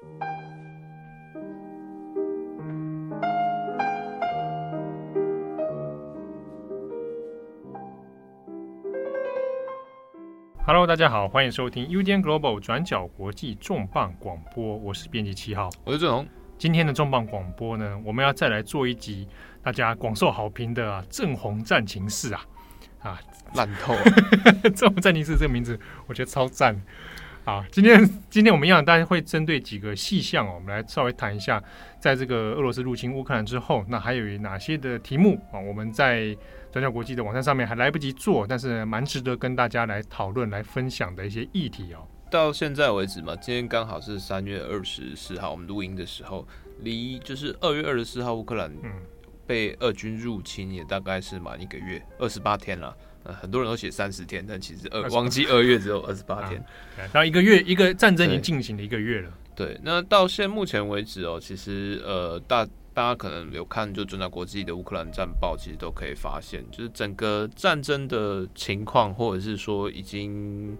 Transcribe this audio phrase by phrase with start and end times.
[0.00, 0.16] Hello，
[10.86, 16.26] 大家好，欢迎收听 UDN Global 转角国际重磅广播，我是编辑七号，我是郑红。
[16.56, 19.28] 今天的重磅广播呢，我们要再来做一集
[19.62, 22.46] 大家广受好评的啊，郑红战情室啊，
[23.00, 23.20] 啊，
[23.52, 24.02] 烂透了，
[24.74, 26.80] 郑红战情室这个名字我觉得超赞。
[27.50, 31.60] 好，今天今天我们一样，大家会针对几个细项哦，我们来稍微谈一下，
[31.98, 35.58] 在这个俄罗斯入侵乌克兰之后，那还有哪些的题目啊？
[35.58, 36.32] 我们在
[36.70, 42.06] 转角国际的网站上面还来不及做，但是蛮值得跟大家来讨论、来分享的一些议题哦。
[42.30, 46.46] 到现在为止嘛，今天刚好是三月二十四号，我们录音的时候，
[46.82, 48.72] 离就是二月二十四号乌克兰
[49.44, 52.96] 被俄军入侵也大概是满一个月，二十八天了。
[53.22, 56.64] 呃，很多人都写三十天，但其实二忘记二月只有二十八天，
[56.96, 59.30] 然后、啊、一个月一个战争已经进行了一个月了。
[59.54, 70.74] 对，对，那到现目前为止哦，其实呃大大家可能有看就转角国际的乌克兰战报，其实都可以发现，就是整个战争的情况，或者是说已经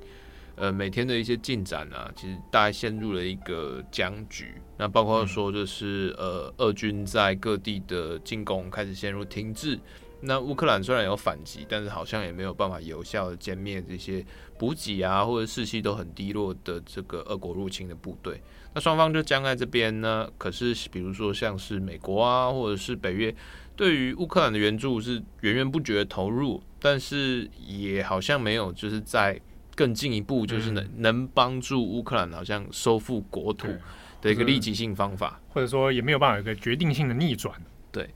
[0.56, 4.54] 呃每天的一些进展啊，其实大概陷入了一个僵局。
[4.78, 9.78] 那包括说就是、嗯、呃俄军在各地的进攻开始陷入停滞。
[10.22, 14.24] 那乌克兰虽然有反击，但是好像也没有办法有效的歼灭这些
[14.58, 18.40] 补给啊，或者士气都很低落的这个俄国入侵的部队。
[18.74, 20.30] 那双方就僵在这边呢。
[20.38, 23.34] 可是，比如说像是美国啊，或者是北约，
[23.74, 29.40] 对于乌克兰的援助是源源不绝的投入，但是也好像没有就是在
[29.74, 33.68] 更进一步，就是能、嗯、能帮助乌克兰好像收复国土
[34.20, 37.54] 的一个立即性方法，或者说也没有办法有一个决定性的逆转。
[37.90, 38.08] 对。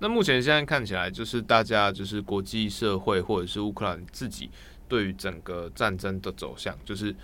[0.00, 4.50] 那目前现在看起来，就是大家就是国际社会或者是乌克兰自己
[4.88, 7.14] 对于整个战争的走向，就是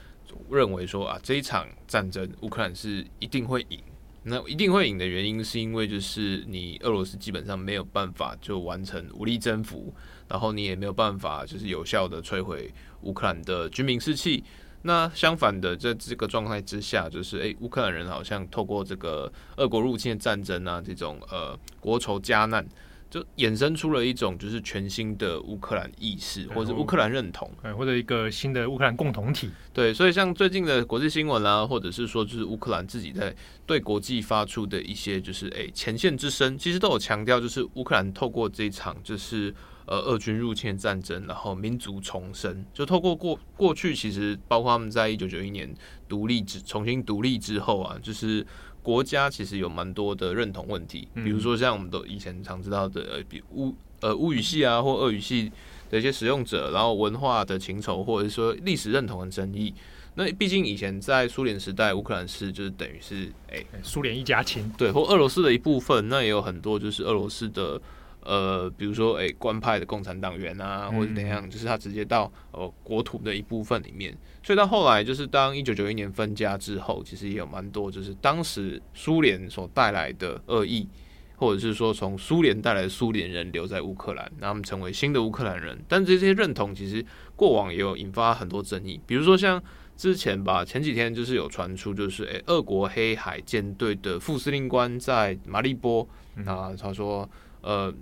[0.50, 3.80] 认为说啊，这一场战争乌克兰是一定会赢。
[4.28, 9.95] 那一定会赢的原因，是因为就是你俄罗斯基本上没有办法就完成武力征服，
[10.28, 12.70] 然后你也没有办法就是有效的摧毁
[13.02, 14.42] 乌克兰的军民士气。
[14.83, 22.64] 那相反的，在这个状态之下，就是诶，乌克兰人好像透过这个俄国入侵的战争啊，这种呃国仇家难，
[23.11, 29.51] 就衍生出了一种就是全新的乌克兰意识，或者乌克兰认同，或者一个新的乌克兰共同体。
[29.73, 33.35] 对，所以像最近的国际新闻啊，或者是说就是乌克兰自己在
[33.67, 39.53] 对国际发出的一些就是诶前线之声，其实都有强调，就是乌克兰透过这一场就是。
[39.86, 45.73] 呃，俄军入侵战争，然后民族重生，就透过过过去，其实包括他们在一九九一年
[46.08, 48.45] 独立之重新独立之后啊，就是
[48.83, 55.52] 国家其实有蛮多的认同问题，比如说像我们都以前常知道的，呃，比乌呃乌语系啊或俄语系
[55.89, 59.73] 的一些使用者，然后文化的情仇，或者是说历史认同的争议。
[60.17, 67.80] 那毕竟以前在苏联时代，乌克兰是就是等于是哎苏联一家亲，对，或俄罗斯的一部分，那也有很多就是俄罗斯的。
[68.27, 74.13] 呃，比如说，诶、欸，官派的共产党员啊，或者怎样，就是他直接到呃国土的一部分里面。
[74.42, 80.89] 所以到后来，就是当一九九一年分家之后，其实也有蛮多，就是当时苏联所带来的恶意，
[81.37, 85.79] 或者是说从苏联带来的苏联人留在乌克兰，让他们成为新的乌克兰人。
[85.87, 87.05] 但这些认同其实
[87.37, 89.63] 过往也有引发很多争议，比如说像
[89.97, 96.08] 之前吧，前几天就是有传出，就是诶，俄国黑海舰队的副司令官在马利波，
[96.45, 97.95] 啊，他说，呃。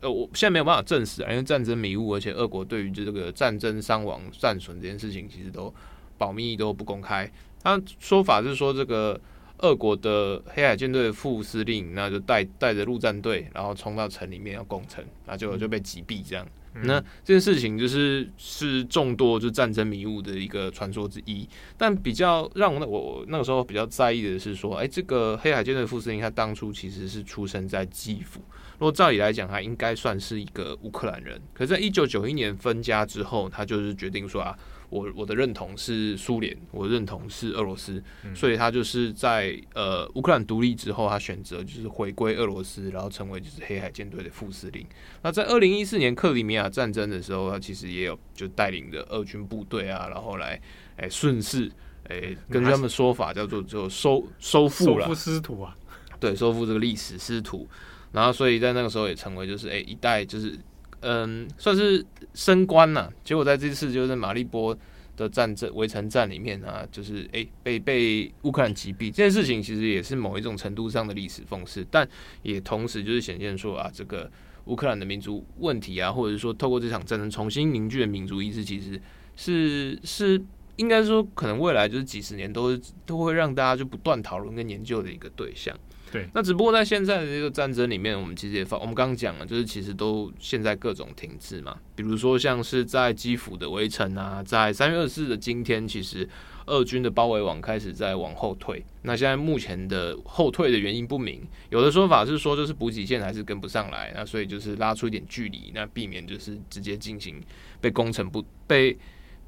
[0.00, 5.72] 呃，我现在没有办法证实啊，因为战争迷雾，而且俄国对于这个战争伤亡战损这件事情，其实都
[6.16, 7.30] 保密都不公开。
[7.62, 9.20] 他说法是说，这个
[9.58, 16.46] 俄国的黑海舰队副司令，那就带带着陆战队，然后冲到城里面要攻城，那就就被击毙这样。
[16.74, 21.46] 嗯、那这件事情就是是众多就战争迷雾的一个传说之一。
[21.76, 28.40] 但比较让我我那个时候比较在意的是说，哎，这个黑海舰队副司令他当初其实是出生在基辅。
[28.80, 31.38] 如果照理来讲，他应该算是一个乌克兰人。
[31.52, 34.58] 可是在一九九一年分家之后，他就是决定说啊，
[34.88, 44.86] 我我的认同是苏联，我的认同是俄罗斯，嗯、所以他就是在呃乌克兰独立之后，他选择就是回归俄罗斯，然后成为就是黑海舰队的副司令。
[45.20, 50.58] 那在二零一四年克里米亚战争的时候，他其实也有就带领着俄军部队啊，然后来
[50.96, 51.70] 哎顺势
[52.08, 55.76] 哎根据他们说法叫做就收收复了收复失土啊，
[56.18, 57.68] 对，收复这个历史失土。
[58.12, 60.58] 然后，所以在那个时候也成为就是诶一代就是
[61.00, 62.04] 嗯算是
[62.34, 64.76] 升官呐、结果在这次就是马利波
[65.16, 72.08] 的战争围城战里面啊，就是诶被被乌克兰击毙这件事情，其实也是某一种程度上的历史讽刺，但
[72.42, 74.30] 也同时就是显现说啊，这个
[74.64, 79.00] 乌克兰的民族问题啊，或者是说透过这场战争重新凝聚的民族意识，其实
[79.36, 80.42] 是是
[80.76, 85.76] 应该说可能未来就是几十年都都会让大家就不断讨论跟研究的一个对象。
[86.12, 96.28] 对，那只不过在现在的这个战争里面，我们其实也发，我们刚刚讲了，就是其实都现在各种停滞嘛，比如说像是在基辅的围城啊，在三月二十四的今天，其实
[96.66, 98.84] 俄军的包围网开始在往后退。
[99.02, 107.40] 那现在目前的后退的原因不明，有的说法是说就是补给线还是跟不上来，那所以就是拉出一点距离，那避免就是直接进行
[107.80, 108.98] 被攻城不被。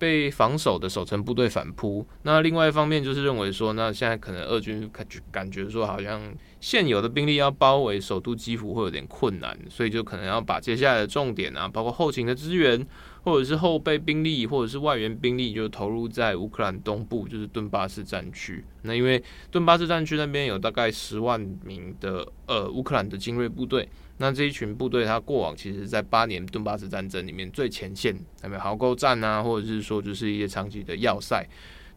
[0.03, 6.21] 被防守的守城部队反扑，那另外一方面就是认为说，那现在可能俄军感觉感觉说，好像
[6.61, 12.85] 现有的兵力要包围首都基辅会有点困难，所以就可能要把接下来的重点啊，包括后勤的资源，
[13.23, 18.65] 或者是后备兵力，或者是外援兵力，就投入在乌克兰东部，就是顿巴斯战区。
[18.83, 19.23] 那因为
[19.53, 23.89] 顿巴斯战区那边有大概十万名的呃乌克兰的精锐部队。
[24.23, 31.45] 那这一群部队，他过往其实，在八年顿巴斯战争里面最前线，有没有壕沟战啊，或者是说就是一些长期的要塞，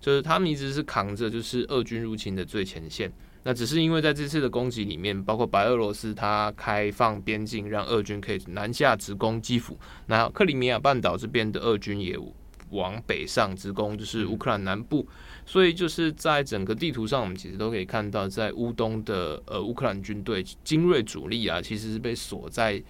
[0.01, 3.13] 就是他们一直是扛着就是俄军入侵的最前线。
[3.43, 12.17] 那只是因为在这次的攻击里面，包括白俄罗斯它开放边境，让俄军可以南下直攻基辅，那克里米亚半岛这边的俄军也
[12.71, 15.07] 往北上直攻，就是乌克兰南部。
[15.45, 22.81] 所以就是在整个地图上，我们其实都可以看到，在乌东的呃乌克兰军队精锐主力啊，其实是被锁在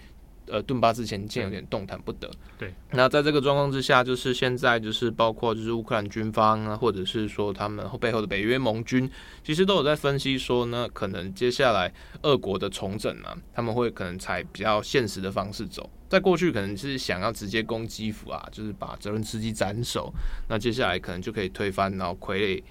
[0.48, 2.32] 呃顿巴斯前线，有点动弹不得。
[2.58, 2.74] 对。
[2.92, 9.10] 那在这个状况之下，就是现在就是包括就是乌克兰军方啊，或者是说他们背后的北约盟军，
[9.44, 15.90] 其实都有在分析说呢，可能接下来俄国的重整啊，他们会可能采比较现实的方式走。
[16.08, 20.14] 在过去可能是想要直接攻基辅啊，就是把泽伦斯基斩首，
[20.48, 22.62] 那接下来可能就可以推翻，然后傀儡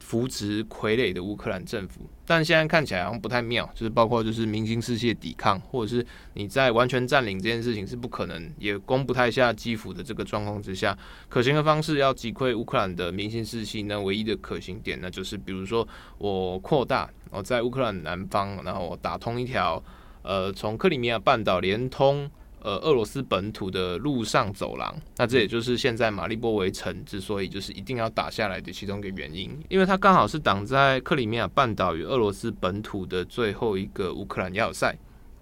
[0.00, 2.00] 扶植傀儡的乌克兰政府。
[2.26, 10.96] 但现在看起来好像不太妙，就是包括就是民心士气的抵抗，或者是你在完全占领这件事情是不可能，也攻不太下基辅的这个状况之下，
[11.28, 15.86] 可行的方式要击溃乌克兰的民心士气，那唯一的可行点呢，就是比如说
[16.16, 19.80] 我扩大，我在乌克兰南方，然后我打通一条
[20.22, 22.30] 呃从克里米亚半岛连通。
[22.64, 34.96] 呃，俄罗斯本土的陆上走廊，那这也就是现在马利波维城之所以就是一定要打下来的其中一个原因，因为它刚好是挡在克里米亚半岛与俄罗斯本土的最后一个乌克兰要塞。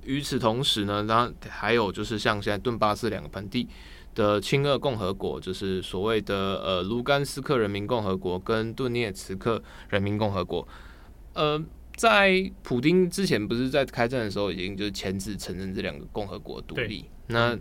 [0.04, 3.68] 与此同时呢，然后还有就是像现在顿巴斯两个盆地
[4.14, 6.34] 的亲俄共和国，就是所谓的
[6.64, 10.66] 呃卢甘斯克人民共和国跟顿涅茨克人民共和国，
[11.34, 11.62] 呃。
[12.00, 17.04] 在普丁之前，不是在开战的时候已经就是签字承认这两个共和国独立。
[17.26, 17.54] 那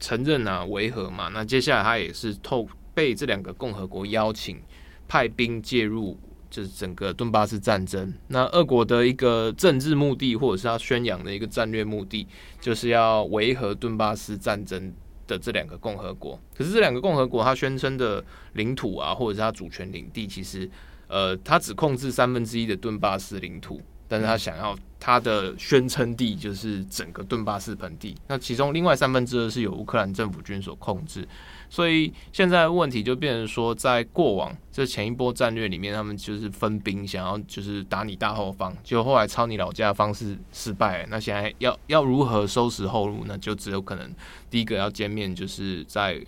[0.00, 1.28] 承认啊，维和嘛。
[1.28, 4.58] 那接下来他也是透被这两个共和国邀请
[5.06, 6.18] 派兵介入，
[6.48, 8.10] 就是整个顿巴斯战争。
[8.28, 12.26] 那俄国的一个政治目的，或者是他宣扬的一个战略目的，
[12.62, 14.90] 就是要维和顿巴斯战争
[15.26, 16.40] 的这两个共和国。
[16.56, 18.24] 可是这两个共和国，他宣称的
[18.54, 20.70] 领土啊，或者是他主权领地，其实。
[21.12, 23.78] 呃，他只控制三分之一的顿巴斯领土，
[24.08, 31.28] 但是他想要他的宣称地就是整个顿巴斯盆地，那其中另外三分之二是由乌克兰政府军所控制，
[31.68, 43.36] 所以现在问题就变成说，在过往这前一波战略里面，他们就是分兵想要就是打你大后方，结果后来抄你老家的方式失败，那现在要要如何收拾后路呢？
[43.36, 44.10] 就只有可能
[44.48, 46.18] 第一个要歼灭就是在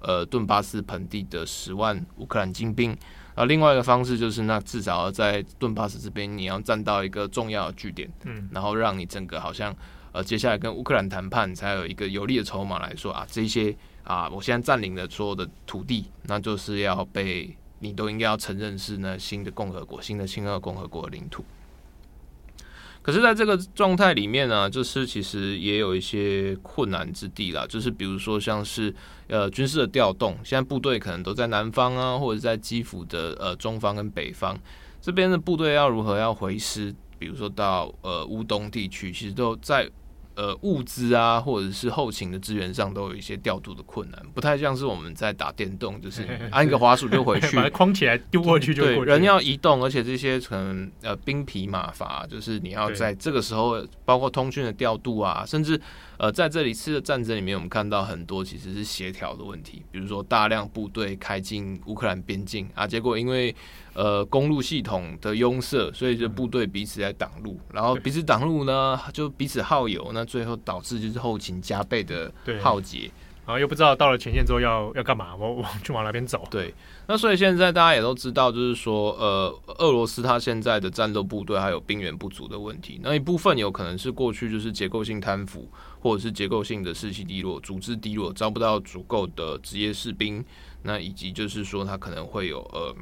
[0.00, 2.96] 呃顿巴斯盆地的十万乌克兰精兵。
[3.40, 9.74] 而另外一个方式就是，那至少要在顿巴斯这边，你要站到一个重要的据点，嗯，然后让你整个好像，
[10.12, 13.74] 呃，接下来跟乌克兰谈判才有一个有力的筹码来说啊，这些
[14.04, 21.42] 啊，我现在占领的所有的土地，那就是要被你都应该要承认是那新的共和国、新的亲俄共和国的领土。
[23.02, 27.66] 可是，在这个状态里面呢，就是其实也有一些困难之地啦。
[27.68, 28.94] 就是比如说，像是
[29.28, 34.58] 呃军事的调动，现在部队可能都在南方啊，或者在基辅的呃中方跟北方
[35.00, 39.90] 这边的部队要如何要回师，比如说到呃乌东地区，其实都在。
[40.40, 48.96] 呃，物资啊，或者是后勤的资源上，都有一些调度的困难，不太像是我们在打电动，就是 按一个滑鼠就回去， 把它框起来丢过去就过去。
[49.00, 55.78] 对，人要移动，而且这些可能呃兵疲马乏，就是你要在这个时候，包括通讯的调度啊，甚至
[56.16, 63.54] 呃在这里次的战争里面，我们看到很多其实是协调的问题，比如说大量部队开进乌克兰边境啊，结果因为
[63.92, 72.32] 呃，公路系统的拥塞，所以就部队彼此在挡路，然后彼此挡路呢，就彼此耗油，那最后导致就是后勤加倍的
[72.62, 73.10] 耗竭，
[73.44, 76.46] 然后又不知道到了前线之后要要干嘛，我 我就往哪边走。
[76.48, 76.72] 对，
[77.08, 85.68] 那所以现在大家也都知道，就是说，呃，俄罗斯它现在的战斗部队还有兵源不足的问题，那一部分有可能是过去就是结构性贪腐，
[85.98, 90.44] 或者是结构性的士气低落、组织低落，招不到足够的职业士兵。
[90.84, 92.94] 那以及就是说他可能会有呃。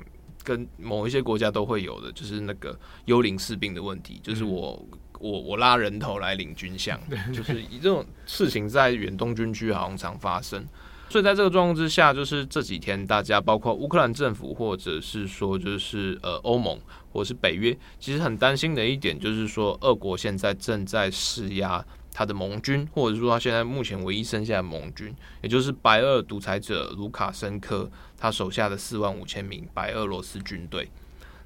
[0.49, 2.75] 跟某一些国家都会有的，就是那个
[3.05, 4.83] 幽灵士兵的问题，就是我
[5.19, 6.97] 我我拉人头来领军饷，
[7.35, 10.67] 就是以这种事情在远东军区好像常发生，
[11.11, 16.81] 所以在这个状况之下，就是这几天大家包括乌克兰政府，或者是说就是呃欧盟
[17.13, 21.85] 或者是北约，其实很担心的一点就是说，俄国现在正在施压。
[22.11, 27.89] 他的盟军，或者说他现在目前唯一剩下的盟军，也就是白俄独裁者卢卡申科
[28.19, 30.91] 他手下的四万五千名白俄罗斯军队。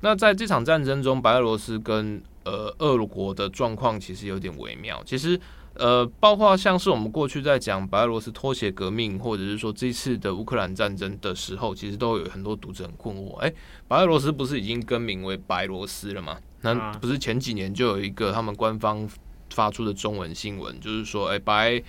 [0.00, 5.02] 那在这场战争中，白俄罗斯跟呃俄国的状况其实有点微妙。
[5.04, 5.38] 其实
[5.74, 13.52] 呃，包括像是我们过去在讲白俄罗斯脱鞋革命，或者是说这次的乌克兰战争的时候，其实都有很多读者很困惑：哎，
[13.86, 16.38] 白俄罗斯不是已经更名为白罗斯了吗？
[16.62, 19.08] 那不是前几年就有一个他们官方。
[19.54, 21.82] 发出的中文新闻就是说，哎、欸，白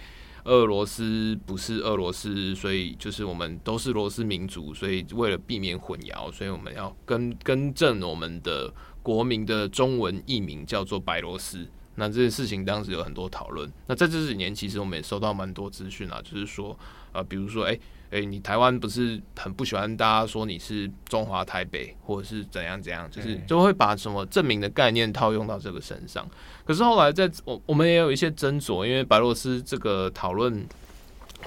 [0.46, 11.68] 俄罗斯不是俄罗斯，所以就是我们都是罗斯民族，所以为了避免混淆，所以我们要更更正我们的国民的中文译名叫做白罗斯。
[11.96, 13.72] 那这件事情当时有很多讨论。
[13.88, 16.78] 那在这几年，其实我们也收到蛮多资讯啊，就是说，
[17.13, 17.79] 呃，比如说，哎、欸。
[18.13, 26.24] 诶、欸，你台湾不是很不喜欢大家说你是中华台北，或者是怎样怎样，就是就会把什么证明的概念套用到这个身上。
[26.63, 30.63] 可是后来在我我们也有一些斟酌，因为白罗斯这个讨论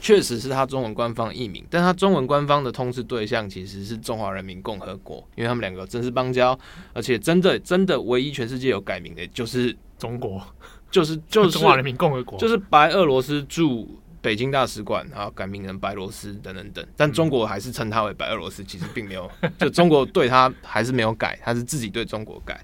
[0.00, 6.58] 确实是他中文官方译名，但他中文官方的通知对象其实是中华人民共和国，因为他们两个真是邦交，
[6.92, 10.42] 而且真的真的唯一全世界有改名的就是中国，
[10.90, 14.00] 就是就是 中华人民共和国，就是白俄罗斯驻。
[14.26, 22.60] 北京大使馆，然后改名成白罗斯等等等，但中国还是称它为白俄罗斯，其实并没有， 就中国对它还是没有改，它是自己对中国改。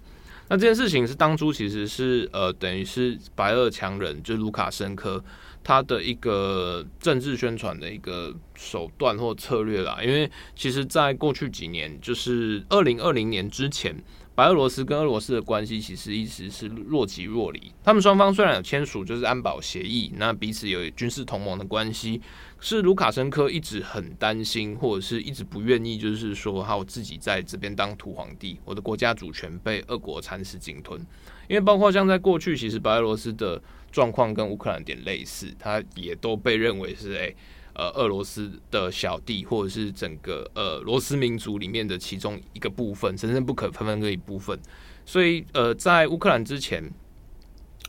[0.49, 5.23] 那这件事情是当初其实是呃，等于是白俄强人，就是卢卡申科
[5.63, 13.95] 他的一个政治宣传的一个手段或策略啦，因为其实在过去几年，就是二零二零年之前。
[14.35, 17.71] 白俄罗斯跟俄罗斯的关系其实一直是若即若离。
[17.85, 22.21] 他们双方虽然有签署就是安保协议，那彼此有军事同盟的关系，
[22.59, 30.99] 是卢卡申科一直很担心，或者是一直不愿意，就是说，哈，我自己在这边当土皇帝，我的国家主权被俄国蚕食鲸吞。
[31.49, 37.37] 因为包括像在过去，其实白俄罗斯的状况跟乌克兰有点类似，他也都被认为是诶。
[37.75, 44.59] 呃，俄罗斯的小弟，或者是整个呃罗斯民族里面的其中一个部分，神圣不可分分割一部分。
[45.07, 46.93] 所以，呃，在乌克兰之前，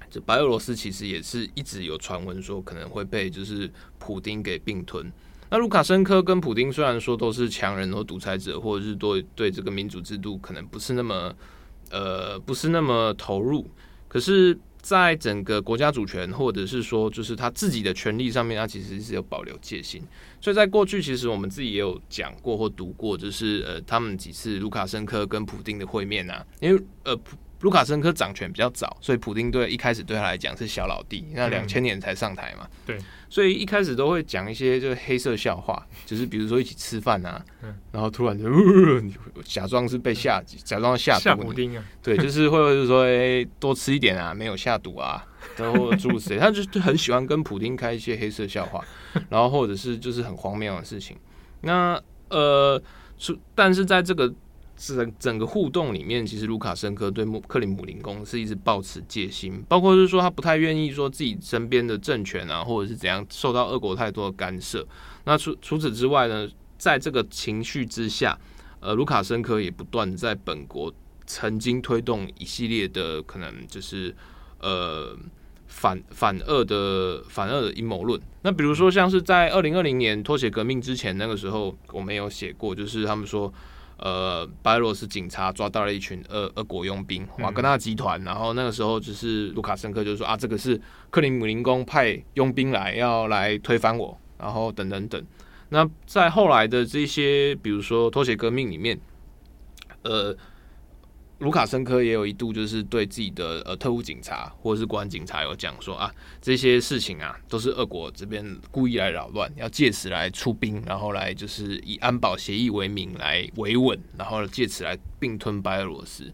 [0.10, 5.12] 这白俄罗斯其实也是一直有传闻说可能会被就是普丁给并吞。
[5.50, 11.36] 那卢卡申科跟普丁虽然说都是强人或独裁者，或者是对对这个民主制度可能不是那么
[11.92, 13.70] 呃不是那么投入，
[14.08, 14.58] 可是。
[14.84, 20.04] 在整个国家主权，或者是说，就是他自己的权利上面，他其实是有保留戒心。
[20.40, 27.20] 所以在过去，其实我们自己也有讲过或读过，就是呃，他们几次卢卡申科跟普丁的会面啊，因为呃。
[27.64, 31.26] 卢卡申科掌权比较早，所以普丁对一开始对他来讲是小老弟。
[31.32, 32.98] 那两千年才上台嘛，嗯、对，
[33.30, 39.02] 所以一开始都会讲一些就是黑色笑话，就是比如说一起吃饭啊，嗯、然后突然就、呃、
[39.46, 41.42] 假装是被下，假装下毒。
[41.42, 48.84] 普丁啊，对，就是会不会说哎、欸、多吃一点啊，没有下毒啊，然后诸如此类，他就很喜欢跟普丁开一些黑色笑话，
[49.30, 51.16] 然后或者是就是很荒谬的事情。
[51.62, 52.82] 那呃，
[53.56, 54.34] 但是在这个。
[54.86, 64.86] 整整个互动里面，其实卢卡申科对克里姆林宫是一直抱持戒心，包括是说他不太愿意说自己身边的政权啊，或者是怎样受到俄国太多的干涉。
[65.24, 68.38] 那除除此之外呢，在这个情绪之下，
[68.82, 70.94] 呃，卢卡申科也不断在本国
[71.26, 74.14] 曾经推动一系列的可能就是
[74.60, 75.18] 呃
[75.68, 78.20] 反反俄的反俄的阴谋论。
[78.42, 83.54] 那比如说像是在二零二零年脱鞋革命之前那个时候，我们有写过，就是他们说。
[84.04, 88.22] 呃，白俄罗斯警察抓到了一群俄俄国佣兵，瓦格纳集团。
[88.24, 90.80] 然后那个时候，就是卢卡申科就说啊，这个是
[91.10, 95.26] 克里姆林宫派佣兵来要来推翻我，然后等等等。
[95.70, 99.00] 那在后来的这些，比如说拖鞋革命里面，
[100.02, 100.36] 呃。
[101.44, 106.10] 卢卡申科也有一度就是对自己的呃特务警察或者是国安警察有讲说啊，
[106.42, 116.32] 这些事情啊都是俄国这边故意来扰乱，要借此来出兵，然后来就是以安保协议为名来维稳，然后借此来并吞白俄罗斯。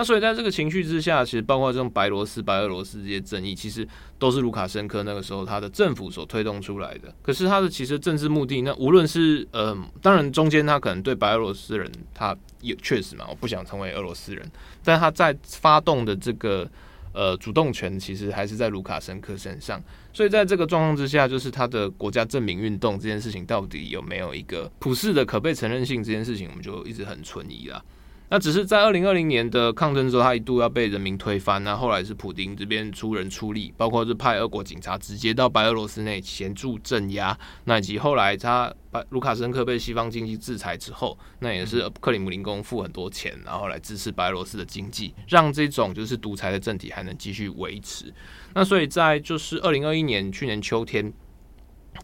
[0.00, 3.86] 那所以在这个情绪之下，其实包括这种白罗斯、白俄罗斯这些争议，其实
[4.18, 7.14] 都是卢卡申科那个时候他的政府所推动出来的。
[7.20, 14.50] 可是他的其实政治目的，那无论是呃，当然中间他可能对白俄罗斯人，他也确实嘛，我不想成为俄罗斯人，
[14.82, 16.66] 但他在发动的这个
[17.12, 19.78] 呃，主动权其实还是在卢卡申科身上，
[20.14, 27.84] 所以在这个状况之下，就是他的国家证明运动这件事情到底有没有一个普世的可被承认性，这件事情我们就一直很存疑啦。
[28.32, 48.14] 那只是在二零二零年的抗争之后，他一度要被人民推翻，那后来是普丁这边出人出力，包括是派俄国警察直接到白俄罗斯内协助镇压，那以及后来他把卢卡申科被西方经济制裁之后，那也是克里姆林宫付很多钱，然后来支持白俄罗斯的经济，让这种就是独裁的政体还能继续维持。
[48.54, 51.12] 那所以在就是二零二一年去年秋天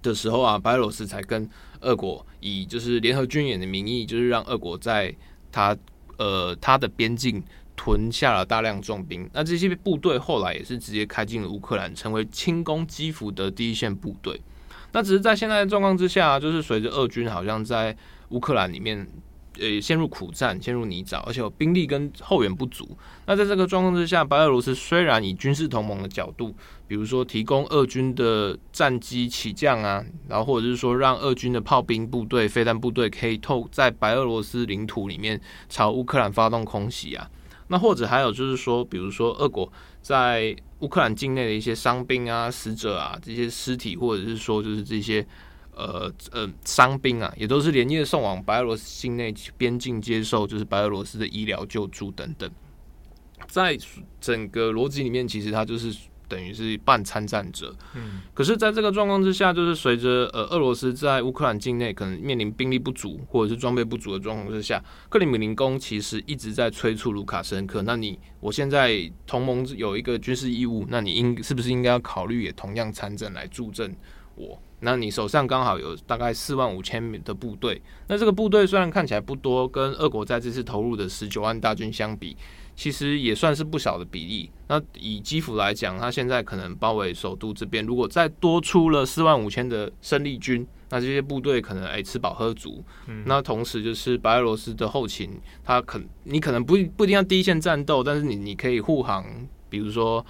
[0.02, 1.48] 的时候啊，白俄罗斯才跟
[1.82, 5.14] 俄国以就是联合军演的名义，就是让俄国在
[5.52, 5.76] 他。
[6.16, 7.42] 呃，他的边境
[7.74, 14.40] 囤下了大量重兵，那这些部队后来也是直接开进了乌克兰，成为轻攻基辅的第一线部队。
[14.92, 17.96] 那只是在现在的状况之下，就是随着俄军好像在
[18.30, 19.06] 乌克兰里面。
[19.58, 22.96] 呃，陷入苦战，陷入泥沼，而且有兵力跟后援不足。
[23.26, 26.54] 那在这个状况之下，白俄罗斯虽然以军事同盟的角度，
[26.86, 37.28] 比如说提供俄军的战机起降啊，然后或者是说让俄军的炮兵部队、飞弹部队可以透在白俄罗斯领土里面朝乌克兰发动空袭啊，
[37.68, 39.72] 那或者还有就是说，比如说俄国
[40.02, 45.26] 在乌克兰境内的一些伤兵啊、死者啊这些尸体，或者是说就是这些。
[45.76, 52.50] 呃呃，伤兵啊，也都是连夜送往白俄罗斯境内边境接受，就是白俄罗斯的医疗救助等等。
[53.46, 53.78] 在
[54.20, 55.94] 整个逻辑里面，其实他就是
[56.26, 57.76] 等于是半参战者。
[57.94, 67.82] 嗯，可是，在这个状况之下，就是随着呃俄罗斯在乌克兰境内可能面临兵力不足或者是装备不足的状况之下，克里姆林宫其实一直在催促卢卡申科。
[67.82, 73.94] 那你我现在同盟有一个军事义务，那你应是不是应该要考虑也同样参战来助阵
[74.34, 74.60] 我？
[74.80, 82.36] 那你手上刚好有大概四万五千名的部队，那这个部队虽然看起来不多，跟俄国在这次投入的十九万大军相比，
[82.74, 84.50] 其实也算是不小的比例。
[84.68, 92.84] 那以基辅来讲，他现在可能包围首都这边，如果再多出了四万五千的生力军，那这些部队可能哎吃饱喝足。
[93.24, 99.24] 那同时就是白俄罗斯的后勤，他可你可能不不一定要第一线战斗，但是你你可以护航，
[99.70, 100.24] 比如说。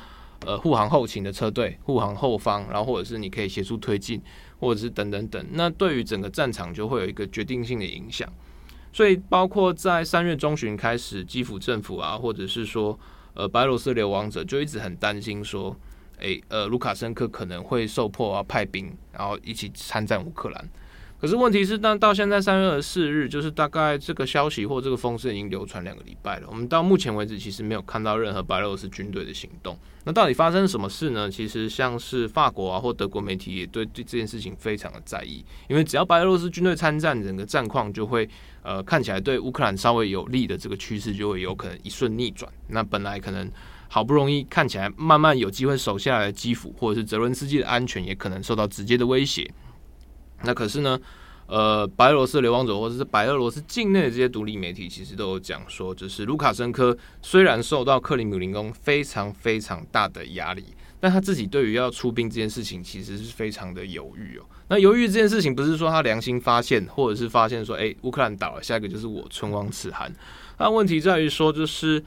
[0.47, 4.23] 呃，护航后勤的车队，护航后方，然后或者是你可以协助推进，
[4.61, 8.32] 或者是等等等，那对于整个战场就会有一个决定性的影响。
[8.93, 12.99] 所以，包括在三月中旬开始，基辅政府啊，或者是说
[13.35, 15.76] 呃白俄罗斯流亡者，就一直很担心说，
[16.19, 20.71] 诶、呃，卢卡申科可能会受迫要派兵，然后一起参战乌克兰。
[21.26, 26.47] 可是问题是，但到现在三月二十四日，就是大概这个消息或这个风声已经流传两个礼拜了。
[26.49, 29.76] 我们到目前为止，其实没有看到任何白俄罗斯军队的行动。
[30.04, 31.28] 那到底发生什么事呢？
[31.28, 38.28] 其实像是法国啊或德国媒体也对对这件事情非常的在意，因为只要白俄罗斯军队参战，整个战况就会
[38.62, 42.49] 呃看起来对乌克兰稍微有利的这个趋势就会有可能一瞬逆转。
[42.69, 43.50] 那本来可能
[43.89, 49.50] 好不容易看起来慢慢有机会守下来的基辅或者是泽伦斯基的安全，也可能受到直接的威胁。
[50.42, 50.99] 那可是呢，
[51.46, 60.64] 呃，白俄罗斯流亡者或者是白俄罗斯境内的这些独立媒体，其实都有讲说，就是卢卡申科虽然受到克里姆林宫非常非常大的压力，
[61.00, 64.44] 但他自己对于要出兵这件事情，其实是非常的犹豫哦。
[64.68, 70.12] 那犹豫这件事情，不是说他良心发现，或者是发现说，哎，乌克兰倒了，下一个就是我，唇亡齿寒。
[70.58, 72.02] 那问题在于说，就是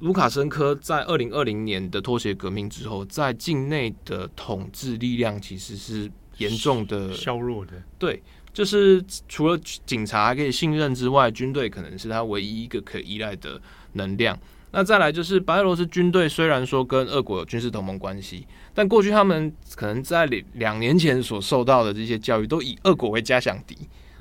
[0.00, 6.10] 卢卡申科在二零二零年的脱鞋革命之后，在境内的统治力量其实是。
[6.38, 8.22] 严重的削弱的，对，
[8.52, 13.60] 就是除了警察可以信任之外，军队可能是他唯一一个可以依赖的
[13.92, 14.38] 能量。
[14.72, 23.76] 那再来就是白俄罗斯军队，虽然说跟俄国有军事同盟关系，但过去他们可能在两两年前所受到的这些教育，都以俄国为假想敌。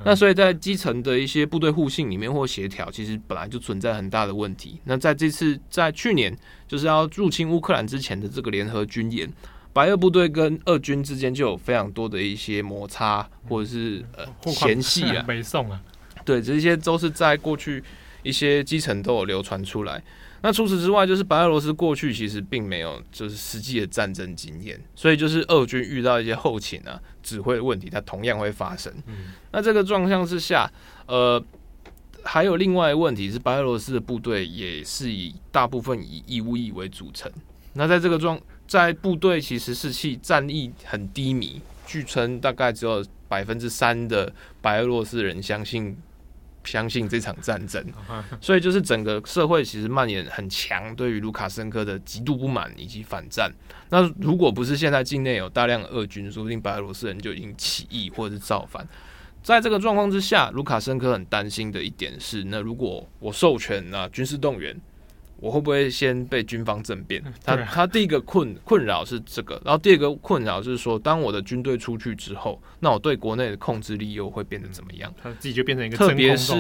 [0.06, 4.80] 那所以在基层的一些部队互信里面或协调，其实本来就存在很大的问题。
[4.86, 9.30] 那在这次在去年就是要入侵乌克兰之前的这个联合军演。
[9.76, 15.82] 白俄部队跟俄军之间就有非常多的一些摩擦，或者是呃嫌隙啊， 北宋啊，
[16.24, 17.84] 对，这些都是在过去
[18.24, 20.02] 一些基层都有流传出来。
[20.42, 28.94] 那除此之外，就是白俄罗斯过去其实并没有就是实际的战争经验，所以就是俄军遇到一些后勤啊指挥的问题，它同样会发生。
[29.08, 30.72] 嗯，那这个状况之下，
[31.08, 31.44] 呃，
[32.24, 37.30] 还有另外一个问题是，白俄罗斯的部队也是以大部分以义务役为组成。
[37.74, 45.96] 那在这个状在部队其实士气战役很低迷，据称大概只有百分之三的白俄罗斯人相信
[46.64, 47.86] 相信这场战争，
[48.42, 53.52] 所以就是整个社会其实蔓延很强，对于卢卡申科的极度不满以及反战。
[53.90, 58.88] 那如果不是现在境内有大量的俄军，说不定白俄罗斯人就已经起义或者是造反。
[59.44, 64.76] 在这个状况之下，卢卡申科很担心的一点是，那如果我授权啊军事动员。
[65.38, 67.24] 我会不会先被军方政变？
[67.44, 75.14] 他、啊、他第一个困困扰是这个，然后第二个困扰就是说，当我的军队出去之后，那我对国内的控制力又会变得怎么样？
[75.22, 76.54] 他自己就变成一个特别是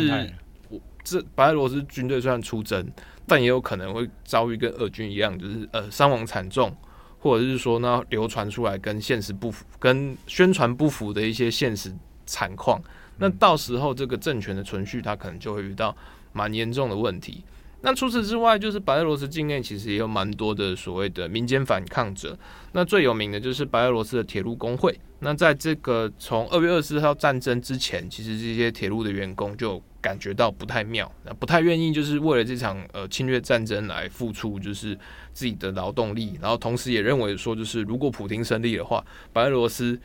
[0.69, 2.85] 我这白俄罗斯军队虽然出征，
[3.25, 6.75] 但也有可能会遭遇跟俄军一样，就是呃伤亡惨重，
[7.19, 11.93] 或者是说呢流传出来跟现实不符、跟宣传不符的一些现实
[12.25, 12.81] 惨况。
[13.17, 15.95] 那到时候这个政权的存续，它可能就会遇到
[16.33, 17.43] 蛮严重的问题。
[17.85, 22.35] 那除此之外，就是白俄罗斯境内其实也有蛮多的所谓的民间反抗者。
[22.71, 24.99] 那最有名的就是白俄罗斯的铁路工会。
[25.19, 34.97] 那在这个从二月二十四号战争之前，其实这些铁路的员工就感觉到不太妙，那不太愿意就是为了这场呃侵略战争来付出就是
[35.31, 39.99] 自己的劳动力，然后同时也认为说，就是如果普京胜利的话，白俄罗斯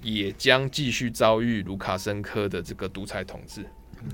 [0.00, 3.66] 也将继续遭遇卢卡申科的这个独裁统治。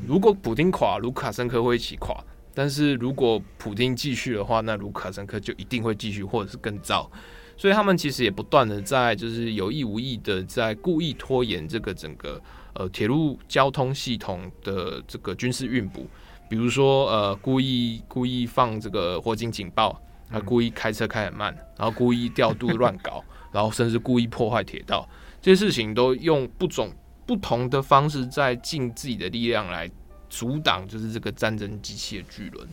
[0.08, 2.16] 如果普京垮，卢卡申科会一起垮。
[2.54, 7.10] 但是如果普丁继续的话，那卢卡申科就一定会继续，或者是更糟。
[7.56, 12.40] 所以他们其实也不断的在，就是有意无意的在故意拖延这个整个
[12.74, 16.06] 呃铁路交通系统的这个军事运补。
[16.48, 25.08] 比如说呃故意故意放这个火警警报，他故意开车开很慢，然后故意调度乱搞，然后甚至故意破坏铁道，
[25.40, 26.90] 这些事情都用不种
[27.24, 29.90] 不同的方式在尽自己的力量来。
[30.32, 32.66] 阻挡就是这个战争机器的巨轮，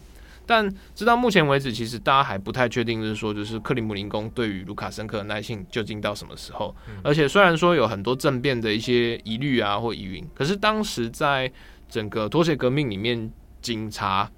[0.46, 6.74] 但直到目前为止，其实大家还不太确定，就是说，就是克里姆林宫对于卢卡申科的耐性究竟到什么时候。
[7.04, 11.52] 而且虽然说有很多政变的一些疑虑啊或疑云，可是当时在
[11.90, 13.30] 整个脱鞋革命里面，
[13.62, 14.32] 警察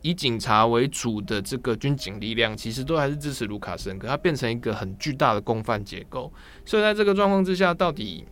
[0.00, 6.32] 以警察为主的这个军警力量，其实都还是支持卢卡申科，它变成一个很巨大的共犯结构。
[6.64, 8.24] 所以在这个状况之下，到底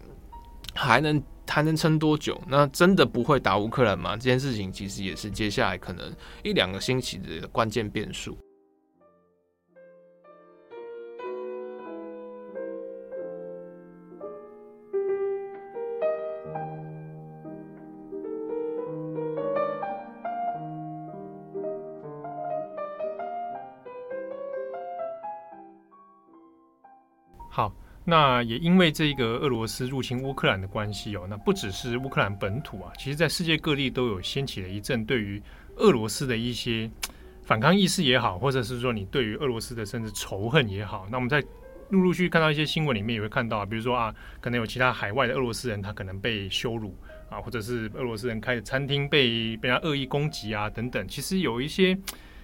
[0.73, 1.23] 还能？
[1.53, 2.41] 还能撑多久？
[2.49, 4.17] 那真的不会打乌克兰吗？
[4.17, 6.11] 这件事情其实也是接下来可能
[6.43, 8.39] 一两个星期的关键变数。
[28.13, 35.43] 那也因为这个俄罗斯入侵乌克兰的关系哦，那不只是乌克兰本土啊，其实在世界各地都有掀起了一阵对于
[35.77, 36.91] 俄罗斯的一些
[37.43, 41.07] 反抗意识也好，或者是说你对于俄罗斯的甚至仇恨也好。
[41.11, 41.43] 那我们在
[41.89, 46.95] 陆陆续续看到一些新闻里面也会看到，比如说啊，可能有其他海外的俄罗斯人他可能被羞辱
[47.31, 51.97] 啊，或者是俄罗斯人开的餐厅被被人家恶意攻击啊等等，其实有一些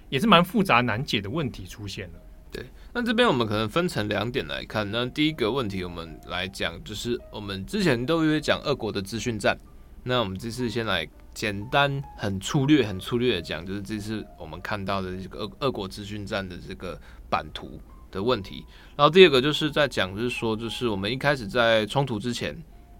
[0.08, 2.18] 也是蛮复杂难解的问题出现了。
[2.50, 4.90] 对，那这边我们可能分成两点来看。
[4.90, 9.56] 那第一个问题，我们来讲，就是我们之前都有讲俄国的资讯战。
[10.04, 17.78] 那我们这次先来简单、很粗略、很粗略的讲，就是这次我们看到的这个俄俄国资讯战的这个版图
[18.10, 18.64] 的问题。
[18.96, 22.56] 然后第二个就是在讲，就是说，就是我们一开始在冲突之前，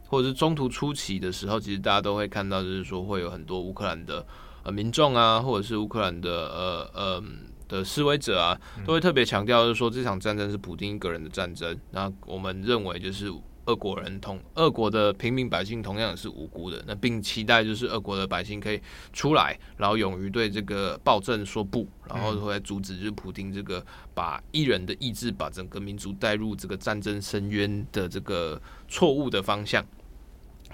[0.07, 4.27] 或者是中途初期的时候，其实大家都会看到，就是说会有很多乌克兰的
[4.65, 7.25] 呃民众啊，或者是乌克兰的呃呃。
[7.69, 11.79] 的示威者啊，都会特别强调，就是说这场战争是普丁一个人的战争。
[11.91, 13.31] 那我们认为，就是
[13.67, 16.83] 俄国人同俄国的平民百姓同样也是无辜的。
[16.87, 18.81] 那并期待就是俄国的百姓可以
[19.13, 29.85] 出来，然后勇于对这个暴政说不，然后会来阻止就是普丁这个把一人的意志把整个民族带入这个战争深渊的这个错误的方向。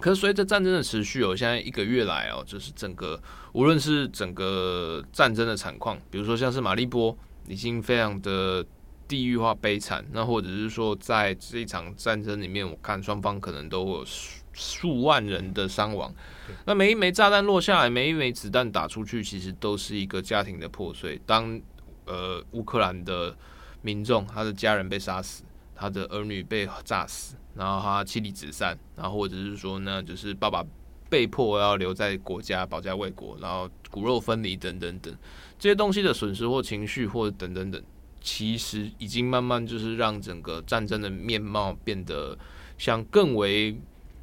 [0.05, 3.19] 可是随着战争的持续哦，现在一个月来哦，就是整个
[3.55, 7.17] 无论是整个战争的惨况，比如说像是马利波
[7.49, 8.63] 已经非常的
[9.09, 16.15] 地域化悲惨，那或者是说在这一场战争里面，我看双方可能都有数数万人的伤亡。
[16.67, 21.19] 那每一枚炸弹落下来，每一枚子弹打出去，其实都是一个家庭的破碎。
[21.25, 21.59] 当
[22.05, 23.35] 呃乌克兰的
[23.81, 27.37] 民众他的家人被杀死，他的儿女被炸死。
[27.57, 30.65] 然后他妻离子散，然后或者是说呢，就是爸爸
[31.09, 35.17] 被迫要留在国家保家卫国，然后骨肉分离等等等
[35.57, 37.81] 这些东西的损失或情绪或等等等，
[38.21, 42.37] 其实已经慢慢就是让整个战争的面貌变得
[42.77, 43.79] 像更为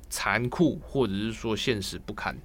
[0.09, 2.37] 残酷，或者是说现实不堪。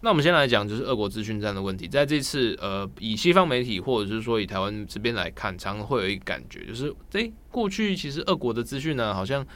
[0.00, 1.86] 那我们先来讲，就是俄国资讯战的问题。
[1.86, 9.46] 在这次，呃，以西方媒体或者是说以台湾这边来看，常常会有一个感觉，就是诶，过去其实俄国的资讯呢，好像。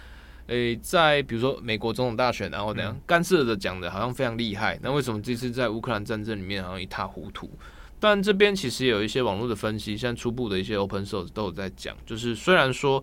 [0.51, 7.49] 诶，在比如说美国总统大选，然后怎样干涉的讲的好像非常厉害，那为什么这次在乌克兰战争里面好像一塌糊涂？
[8.01, 13.03] 但这边其实也有一些网络的分析，像初步的一些 open source 都有在讲，就是虽然说，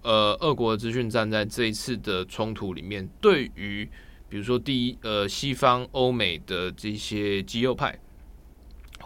[0.00, 3.86] 呃，俄国的资讯站在这一次的冲突里面，对于
[4.30, 7.98] 比如说第一，呃，西方欧美的这些极右派，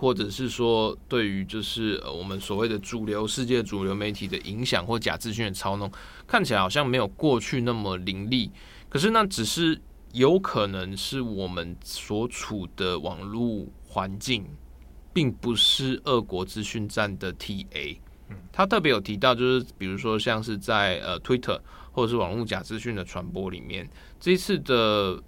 [0.00, 5.92] 或者是说对于就是呃我们所谓的主流世界主流媒体的影响或假资讯的操弄，
[6.26, 8.50] 看起来好像没有过去那么凌厉。
[8.88, 9.78] 可是那只是
[10.12, 14.46] 有可能是我们所处的网络环境，
[15.12, 17.98] 并不是俄国资讯站的 TA。
[18.50, 21.60] 他特别有提到，就是比如说像是在呃 Twitter
[21.92, 23.86] 或者是网络假资讯的传播里面，
[24.18, 25.22] 这一次的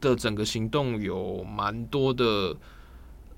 [0.00, 2.56] 的整个行动有蛮多的。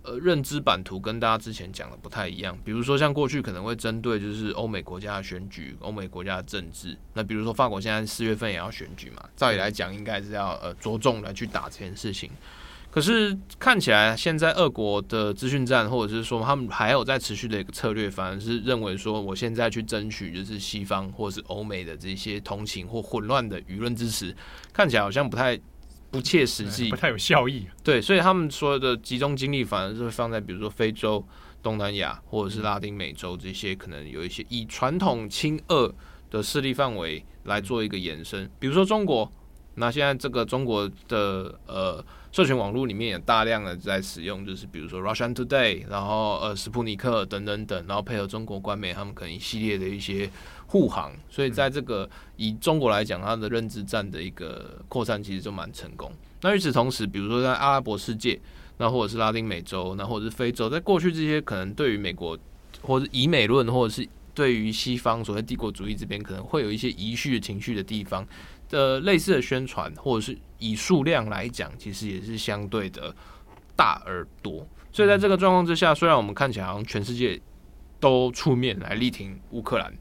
[0.07, 2.57] 呃，认知版图跟大家之前讲的不太一样。
[2.65, 6.97] 比如说，像过去可能会针对就是欧美国家的选举、欧美国家的政治。
[7.15, 12.31] 那比如说，法国现在四月份也要选举嘛，照理来讲，应该是要呃着重来去打这件事情。
[12.89, 24.35] 可是看起来，现在俄国的资讯战，或者是说他们还有在持续的一个策略，反而是认为说，我现在去争取就是西方或是欧美的这些同情或混乱的舆论支持，
[24.73, 25.61] 看起来好像不太。
[26.11, 27.67] 不切实际，不太有效益。
[27.83, 31.23] 对，所以他们所有的集中精力，反而是会放在比如说非洲、
[31.63, 35.93] 东南亚或者是拉丁美洲这些可能有一些以传统亲俄
[36.31, 38.51] 的势力范围来做一个延伸。
[38.59, 39.31] 比如说中国，
[39.75, 50.31] 那现在这个中国的呃社群网络里面也大量的在使用，就是比如说 Russian Today，然后呃斯普尼克等等等，然后配合中国官媒，他们可能一系列的一些。
[50.67, 56.11] 护航，所以在这个以中国来讲，它的认知战的一个扩散其实就蛮成功。
[56.43, 58.39] 那与此同时，比如说在阿拉伯世界，
[58.79, 62.39] 那或者是拉丁美洲，那或者是非洲，在过去这些可能对于美国
[62.83, 68.27] 或者以美论，或者是对于西方所谓帝国主义这边可能会有一些疑绪的情绪的地方
[68.69, 73.15] 的类似的宣传，或者是以数量来讲，其实也是相对的
[73.75, 74.67] 大而多。
[74.93, 77.41] 所以在这个状况之下，虽然我们看起来好像全世界
[77.99, 79.93] 都出面来力挺乌克兰。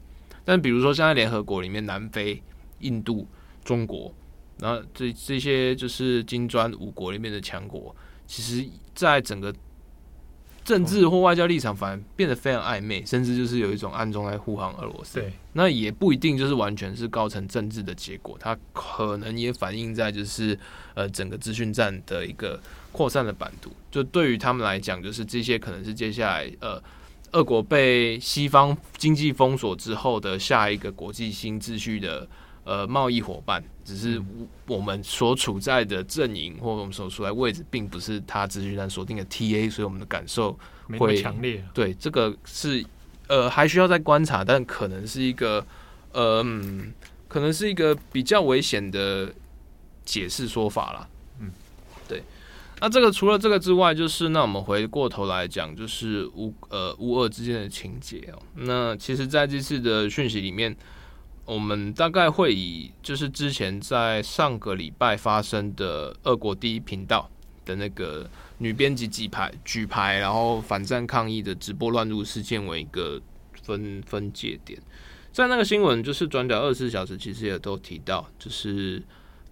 [0.46, 2.40] 但比如说，现在联合国里面，南非、
[2.78, 3.26] 印度、
[3.64, 4.14] 中国，
[4.60, 7.94] 然后这这些就是金砖五国里面的强国，
[8.28, 9.52] 其实，在整个
[10.64, 15.18] 政治或外交立场，反而变得非常暧昧，甚至就是有一种暗中在护航俄罗斯。
[15.18, 20.56] 对，那也不一定就是完全是高层政治的结果，它可能也反映在就是
[20.94, 22.60] 呃整个资讯战的一个
[22.92, 23.72] 扩散的版图。
[23.90, 26.80] 就对于他们来讲，就是这些可能是接下来呃。
[27.36, 32.26] 俄国被西方经济封锁之后的下一个国际新秩序的
[32.64, 34.20] 呃贸易伙伴，只是
[34.66, 40.58] 我们所处在的阵营或我们所处在位置，并不是他资讯战锁定的 TA，所以我们的感受
[40.98, 41.62] 会强烈。
[41.74, 42.82] 对，这个是
[43.28, 45.64] 呃还需要再观察，但可能是一个
[46.12, 46.90] 呃嗯，
[47.28, 49.30] 可能是一个比较危险的
[50.06, 51.06] 解释说法啦。
[52.78, 58.38] 那这个除了这个之外，就是那我们回过头来讲，就是乌呃乌俄之间的情节哦。
[58.54, 60.76] 那其实在这次的讯息里面，
[61.46, 67.30] 我们大概会以就是之前在上个礼拜发生的俄国第一频道
[67.64, 73.18] 的那个女编辑举牌举牌，然后反战抗议的直播乱入事件为一个
[73.62, 74.78] 分分界点。
[75.32, 79.02] 在那个新闻，就是转角二十四小时，其实也都提到，就是。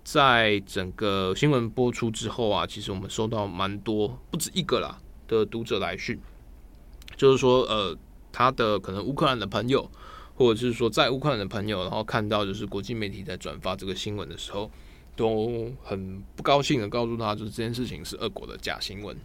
[0.04, 6.20] 在整个新闻播出之后啊，其实我们收到蛮多，不止一个啦的读者来讯，
[7.16, 7.96] 就是说，呃，
[8.30, 9.90] 他的可能乌克兰的朋友，
[10.34, 14.70] 或者是说在乌克兰的朋友，然后看到就是国际媒体在转发这个新闻的时候，
[15.16, 19.16] 都很不高兴的告诉他，就是这件事情是俄国的假新闻。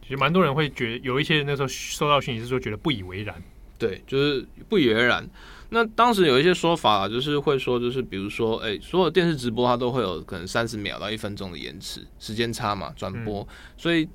[0.00, 3.42] 其实蛮多人会觉得，有一些人那时候收到讯息是说觉得不以为然，
[3.82, 5.28] 对，就是不以为然。
[5.70, 14.08] 那当时有一些说法，就是会说，就是比如说，哎，所有电视直播它都会有可能三十秒到一分钟的延迟时间差嘛，转播，嗯、所以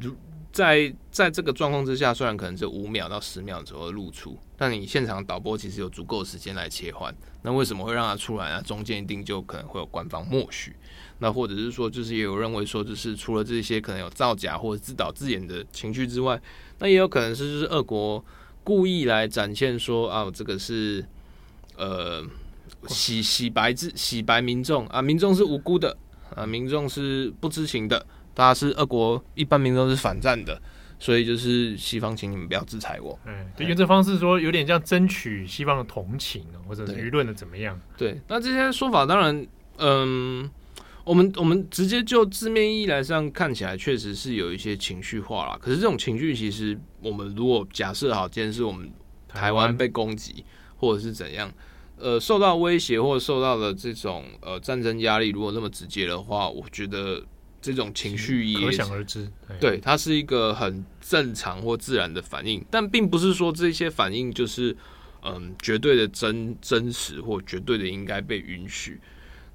[0.00, 0.12] 如
[0.50, 7.14] 在在这个状况之下，虽然可能只有五秒到十秒左右露出，但你现场导播其实有足够的时间来切换。
[7.42, 8.62] 那为什么会让它出来呢？
[8.62, 10.74] 中间一定就可能会有官方默许。
[11.18, 16.40] 那或者是说，就是也有认为说，就是除了这些可能有造假或者自导自演的情绪之外，
[16.78, 18.24] 那也有可能是就是俄国。
[18.64, 21.04] 故意来展现说啊，这个是
[21.76, 22.24] 呃
[22.88, 25.96] 洗洗白之洗白民众啊，民众是无辜的
[26.34, 30.60] 啊，民众是不知情的，大家是俄国一般民众是反战的，
[30.98, 33.18] 所以就是西方，请你们不要制裁我。
[33.26, 37.78] 嗯，对，用这方式说有点像争取西方的同情，或者是舆论的怎么样？
[37.96, 39.46] 对，对，那这些说法当然，
[39.78, 40.50] 嗯。
[41.04, 45.58] 我们我们直接就字面意义来上看起来，确实是有一些情绪化了。
[45.58, 48.90] 可是这种情绪，其实我们如果假设好，今天是我们
[49.28, 50.44] 台湾被攻击，
[50.76, 51.52] 或者是怎样，
[51.98, 57.22] 呃，受到威胁或者受到的这种呃战争压力，如果那么直接的话，我觉得
[57.60, 59.28] 这种情绪也可想而知。
[59.60, 64.74] 对，它是一个很正常或自然的反应，但并不是说这些反应就是
[65.22, 68.98] 嗯绝对的真真实或绝对的应该被允许。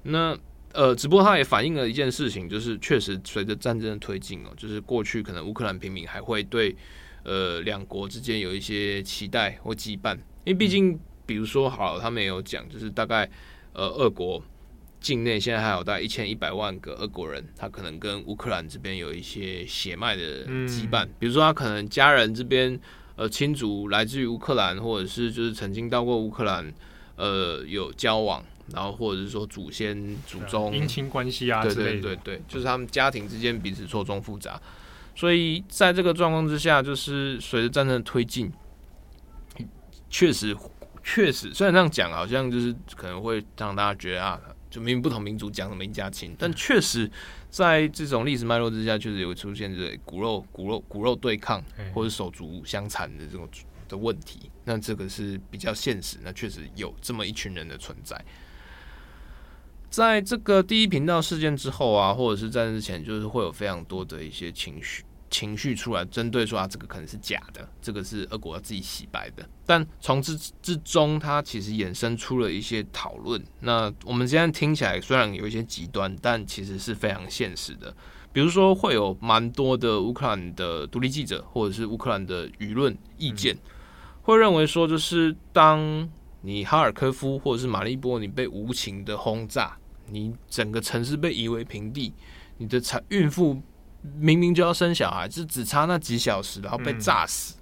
[0.04, 0.38] 那
[0.72, 6.76] 呃，只不过它也反映了一件事情，就是确实随着战争的推进哦，就是过去可能乌克兰平民还会对
[7.24, 13.28] 呃两国之间有一些期待或羁绊，因为毕竟比如说好，他们也有讲，就是大概
[13.72, 14.40] 呃俄国
[15.00, 22.78] 境内现在还有大概一千一百万个俄国人，他可能跟乌克兰这边有一些血脉的羁绊，比如说他可能家人这边
[23.16, 26.72] 呃亲族来自于乌克兰，或者是就是曾经到过乌克兰
[27.16, 28.44] 呃有交往。
[28.74, 34.60] 然后或者是说祖先祖宗姻亲关系啊，对对对对，就是他们家庭之间彼此错综复杂，
[35.14, 38.52] 所以在这个状况之下，就是随着战争的推进，
[40.08, 40.56] 确实
[41.02, 47.10] 确实，虽然这样讲好像就是可能会让大家觉得啊，就明明不同民族讲什么一家亲，但确实
[47.48, 51.62] 在这种历史脉络之下，确实有出现这骨肉骨肉骨肉对抗
[51.94, 53.48] 或者手足相残的这种
[53.88, 58.22] 的问题，那这个是比较现实，那确实有这么一群人的存在。
[59.90, 69.48] 在这个第一频道事件之后啊，或者是在之前，就是会有非常多的一些情绪情绪出来，针对说啊，这个可能是假的，这个是俄国要自己洗白的。
[69.66, 73.42] 但从之之中，它其实衍生出了一些讨论。
[73.60, 77.94] 那我们现在听起来虽然有一些极端，但其实是非常现实的。
[78.32, 83.58] 比如说，会有蛮多的乌克兰的独立记者，或者是乌克兰的舆论意见，
[84.22, 86.08] 会认为说，就是当
[86.42, 89.76] 你哈尔科夫或者是马利波，你被无情的轰炸。
[90.10, 92.12] 你整个城市被夷为平地，
[92.58, 93.62] 你的产孕妇
[94.18, 97.56] 明明就要生小孩，就只差那几小时，然后被炸死。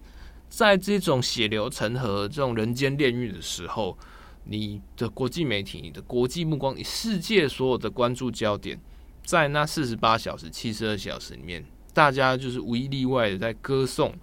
[0.49, 3.97] 在这种血流成河、这种人间炼狱的时候，
[4.45, 8.81] 你的国际媒体、你的国际目光、你世界所有的关注焦点，
[9.23, 14.15] 在那四十八小时、七十二小时里面，大家就是无一例外的在歌颂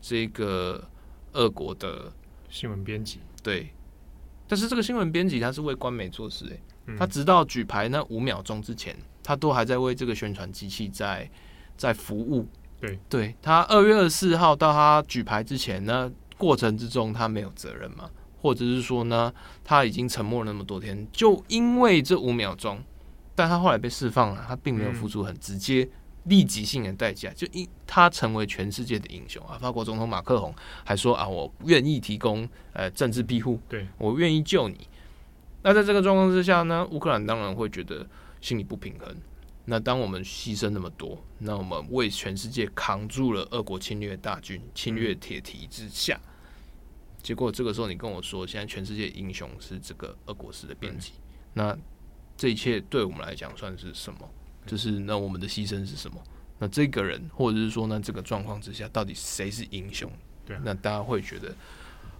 [0.00, 0.88] 这个
[1.32, 2.10] 俄国的
[2.48, 3.20] 新闻编辑。
[3.42, 3.70] 对，
[4.48, 6.60] 但是这个新闻编辑他是为官媒做事、欸，
[6.98, 11.28] 他直到举牌那五秒钟之前，他都还在为这个宣传机器在
[11.76, 12.46] 在服务。
[12.80, 18.10] 对，对他二月二十四号到他举牌之前，呢过程之中他没有责任嘛？
[18.38, 19.32] 或者是说呢，
[19.64, 22.78] 他已经沉默了那么多天，就因为这五秒钟，
[23.34, 25.88] 但他后来被释放了，他并没有付出很直接、
[26.24, 29.58] 立即性的代价，就因他成为全世界的英雄啊！
[29.58, 34.86] 法国总统马克宏还说啊，我愿意提供呃政治庇护，对我愿意救你。
[35.66, 38.06] 那在这个状况之下呢，乌克兰当然会觉得
[38.40, 39.12] 心里不平衡。
[39.64, 46.20] 那当我们牺牲那么多，那我们为全世界扛住了俄国侵略大军、侵略铁蹄之下，
[47.20, 51.14] 结果这个时候你跟我说，现在全世界英雄是这个俄国式的编辑，
[51.54, 51.76] 那
[52.36, 54.20] 这一切对我们来讲算是什么？
[54.64, 56.22] 就是那我们的牺牲是什么？
[56.60, 60.08] 那这个人，或者是说呢，这个状况之下，到底谁是英雄？
[60.44, 61.52] 对，那大家会觉得，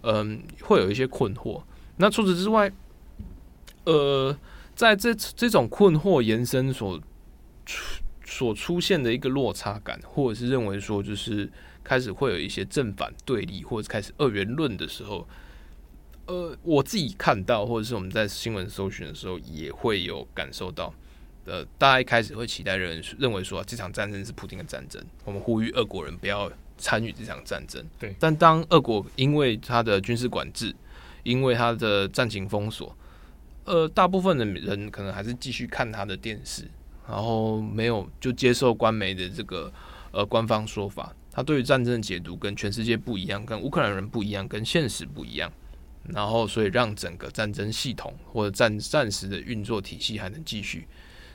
[0.01, 1.63] 嗯，会有一些困惑。
[1.95, 2.69] 那除此之外，
[3.87, 4.37] 呃，
[4.75, 7.01] 在这这种困惑延伸所
[7.65, 11.49] 出所出现的一个落差感，或者是认为说，就是
[11.85, 15.25] 开始会有一些正反对立，或者是开始二元论的时候，
[16.25, 20.93] 呃，我自己看到，或者是我们在新闻搜寻的时候，也会有感受到，
[21.45, 27.81] 呃，大家一开始会期待认认为说，这场战争是普京的战争，我们呼吁俄国人不要参与这场战争。
[27.97, 30.75] 对，但当俄国因为他的军事管制，
[31.23, 32.93] 因为他的战情封锁。
[33.67, 36.63] 呃，大部分的人可能还是继续看他的电视，
[37.07, 39.71] 然后没有就接受官媒的这个
[40.11, 41.13] 呃官方说法。
[41.31, 45.51] 他对于战争的解读跟全世界不一样，跟乌克兰人不一样，跟现实不一样。
[46.05, 50.87] 然后，所以让整个战争系统或者战战时的运作体系还能继续。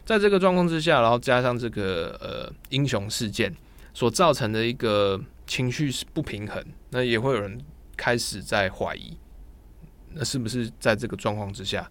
[0.05, 3.55] 在这个状况之下，然后加上这个呃英雄事件
[3.93, 7.61] 所造成的一个情绪不平衡，那也会有人
[7.97, 9.17] 开始在怀疑，
[10.15, 11.89] 那是不是在这个状况之下？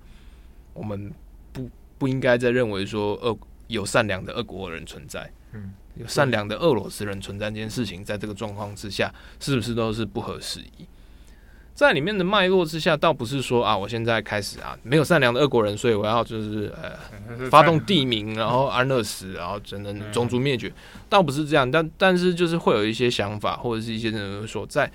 [0.74, 1.12] 我们
[1.52, 10.86] 不不应该再认为说，俄有善良的俄国人存在，嗯，有善良的俄罗斯人存在这件事情，在这个状况之下，是不是都是不合时宜？
[11.74, 20.72] 在里面的脉络之下，倒不是说啊，我现在开始啊，没有善良的俄国人，所以我要就是呃 发动地名，然后安乐死，然后真的种族灭绝，
[21.10, 21.70] 倒不是这样。
[21.70, 24.92] 但但是就是会有一些想法，或者是一些人说，在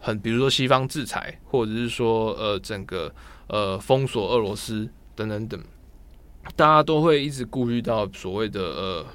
[0.00, 3.14] 很比如说西方制裁，或者是说呃整个
[3.48, 4.88] 呃封锁俄罗斯。
[5.16, 5.60] 等等等，
[6.56, 9.06] 大家都会一直顾虑到所谓的呃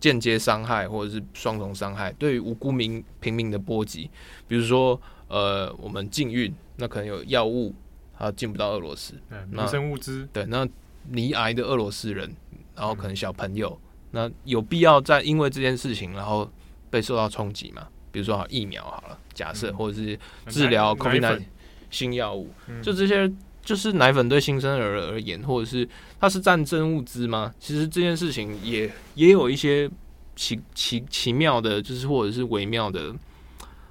[0.00, 4.10] 间接伤害或者是双重伤害，对于无辜民平民的波及，
[4.48, 7.74] 比如说呃我们禁运，那可能有药物
[8.18, 9.14] 它进不到俄罗斯，
[9.50, 10.66] 民生物资，对，那
[11.10, 12.34] 罹癌的俄罗斯人，
[12.74, 13.78] 然后可能小朋友，
[14.10, 16.50] 那有必要在因为这件事情然后
[16.90, 17.86] 被受到冲击吗？
[18.10, 21.42] 比如说好疫苗好了，假设或者是治疗 COVID-19
[21.90, 22.48] 新药物，
[22.82, 23.30] 就这些。
[23.64, 25.88] 就是奶粉对新生儿而言，或者是
[26.20, 27.52] 它是战争物资吗？
[27.58, 29.90] 其实这件事情也也有一些
[30.36, 33.14] 奇奇奇妙的，就是或者是微妙的，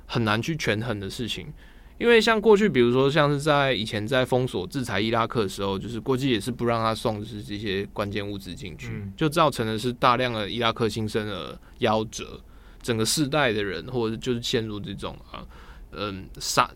[0.05, 1.51] 很难去权衡的事情。
[1.99, 12.41] 因为像过去，比如说像是在以前在封锁制裁伊拉克的时候，就是国际也是不让他送就是这些关键物资进去，嗯、就造成的是大量的伊拉克新生儿夭折，
[12.81, 15.45] 整个世代的人或者就是陷入这种啊，
[15.91, 16.69] 嗯，杀，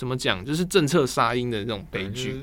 [0.00, 2.40] 怎么讲，就是政策杀婴的这种悲剧。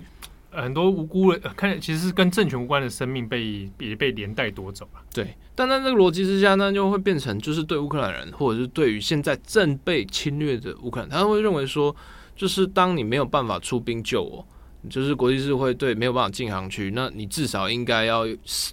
[0.52, 5.02] 很多无辜的，看其实是跟政权无关的生命被也被连带夺走了。
[5.12, 11.96] 对，但在这个逻辑之下那，就会变成就是对乌克兰人，或者是对于现在正被侵略的乌克兰，他会认为说，
[12.36, 14.48] 就是当你没有办法出兵救我，
[14.88, 18.22] 就是国际社会对没有办法进航区，那你至少应该要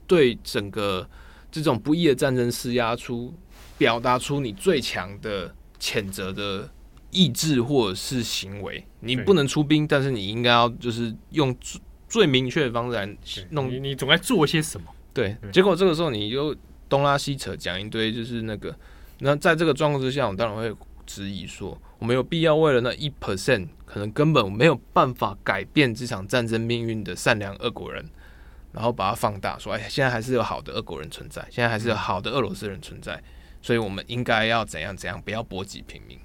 [0.06, 1.08] 对整个
[1.50, 3.32] 这种不义的战争施压出，
[3.78, 6.68] 表达出你最强的谴责的。
[7.14, 13.16] 意志或者是行为，你不能出兵，但是你应该要就是用最最明确的方式来
[13.50, 13.70] 弄。
[13.70, 14.86] 你你总该做些什么？
[15.14, 16.54] 对，结果这个时候你就
[16.88, 18.76] 东拉西扯讲一堆，就是那个。
[19.20, 28.04] 那在这个状况之下，我当然会质疑说，我们有必要为了那一 percent 可能根本没有办法改变这场战争命运的善良俄国人，
[28.72, 33.22] 然后把它放大，说，哎呀，现在还是有好的俄国人存在，现在还是有好的俄罗斯人存在，
[33.62, 36.18] 所以我们应该要怎样怎样，不要波及平民。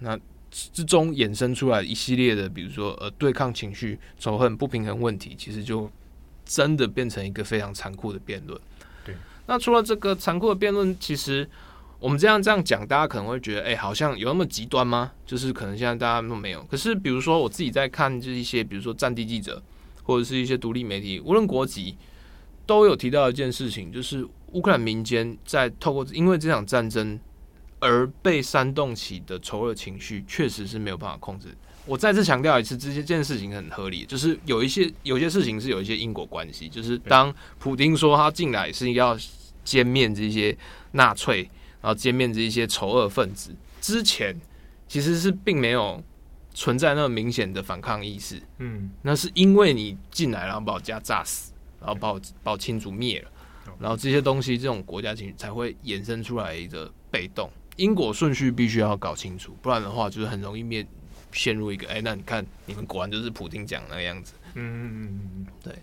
[0.00, 0.18] 那
[0.52, 5.90] 之中衍生出来一系列的，比如说呃，对抗情绪、仇恨、不平衡问题，其实就
[6.44, 8.60] 真的变成一个非常残酷的辩论。
[9.02, 11.48] 对，那除了这个残酷的辩论，其实
[11.98, 15.12] 我们这样这样讲，大家可能会觉得，哎、欸，好像有那么极端吗？
[15.24, 16.62] 就是可能现在大家都没有。
[16.64, 19.62] 可是，比如说我自己在看，就是一些比如说战地记者
[20.02, 21.96] 或者是一些独立媒体，无论国籍，
[22.66, 27.18] 都有提到一件事情，就是乌克兰民间在透过因为这场战争。
[27.82, 31.48] 而被煽动起的仇恶情绪，确实是没有办法控制。
[31.84, 36.68] 我再次强调一次，这件事情很合理，就是有一些有些事情是有一些因果关系。
[36.68, 39.18] 就是当普丁说他进来是要
[39.64, 40.56] 歼灭这些
[40.92, 41.42] 纳粹，
[41.80, 44.40] 然后歼灭这些仇恶分子之前，
[44.86, 46.00] 其实是并没有
[46.54, 48.40] 存在那么明显的反抗意识。
[48.58, 53.30] 嗯，那是因为你进来，然后把我家炸死，然后把我把我亲族灭了，
[53.80, 57.50] 然后这些东西，这种国家情绪才会衍生出来的被动。
[57.76, 60.86] 因果顺序必须要搞清楚，不然的话就是很容易面
[61.32, 65.74] 陷入一个哎、欸，那你看你们果然就是普丁讲那个样子，嗯嗯嗯嗯，对。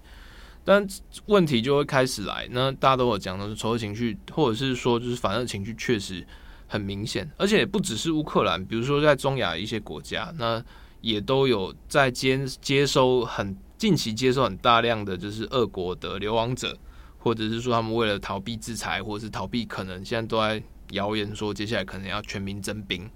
[0.63, 0.87] 但
[1.25, 6.23] 问题就会开始来，那大家都有讲的是仇恨情绪，或者是说就是反俄情绪确实
[6.67, 10.63] 很明显，而且不只是乌克兰，比如说在中亚一些国家，那
[11.01, 16.77] 也都有在接接收很近期接收很大量的就是俄国的流亡者，
[17.17, 20.61] 或者是说他们为了逃避制裁，或者是逃避可能现在都在。
[20.91, 23.09] 谣言说，接下来可能要全民征兵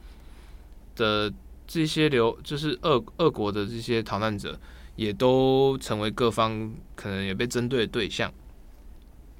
[0.95, 1.31] 的
[1.65, 4.59] 这些流，就是俄俄国的这些逃难者，
[4.95, 8.31] 也都成为各方可能也被针对的对象。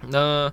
[0.08, 0.52] 那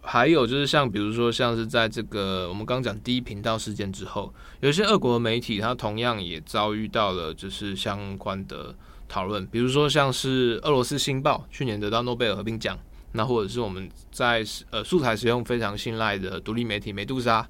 [0.00, 8.74] 还有就是像比如说，像是在这个我们刚讲第一频道事件之后，有些俄国的媒体，它同样也遭遇到了就是相关的
[9.08, 12.78] 讨论，比如说像是俄罗斯新报去年得到诺贝尔和平奖。
[13.12, 17.46] 那或者是我们在呃素材使用非常信赖的独立媒体美杜莎，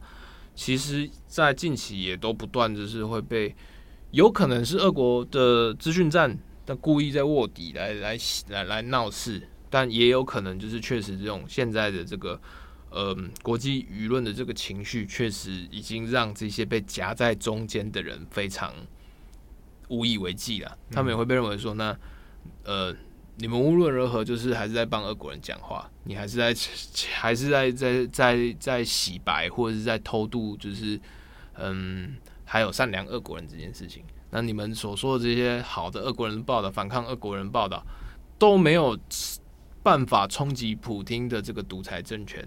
[0.54, 3.54] 其实，在近期也都不断就是会被，
[4.10, 12.40] 有可能是俄国的资讯站，但故意在卧底来来来来闹事，但也有可能就是确实这种现在的这个
[12.90, 18.74] 呃国际舆论的这个情绪，确实已经让这些被夹在中间的人非常
[19.88, 20.76] 无以为继了。
[20.90, 21.96] 他们也会被认为说，那
[22.64, 22.94] 呃。
[23.36, 26.54] 你们无论如何，就是还是在帮俄国人讲话，你还是在
[27.14, 31.00] 还是在在在在洗白，或者是在偷渡，就是
[31.54, 34.04] 嗯，还有善良俄国人这件事情。
[34.30, 37.84] 那你们所说的这些好的俄国人报道，反抗俄国人报道，
[38.38, 38.98] 都没有
[39.82, 42.46] 办法冲击普京的这个独裁政权。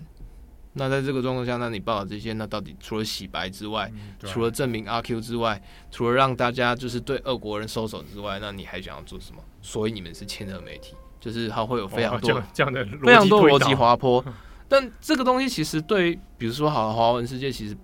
[0.75, 9.41] 那在这个状况下，那你报道这些，那到底除了洗白之外，嗯、除了证明阿 Q 之外，除了让大家就是对俄国人收手之外，那你还想要做什么？
[9.61, 14.23] 所以你们是亲俄媒体，就是它会有非常多这样，这样的非常多逻辑滑坡。
[14.67, 17.75] 但这个东西其实对，比如说好的华文世界其实。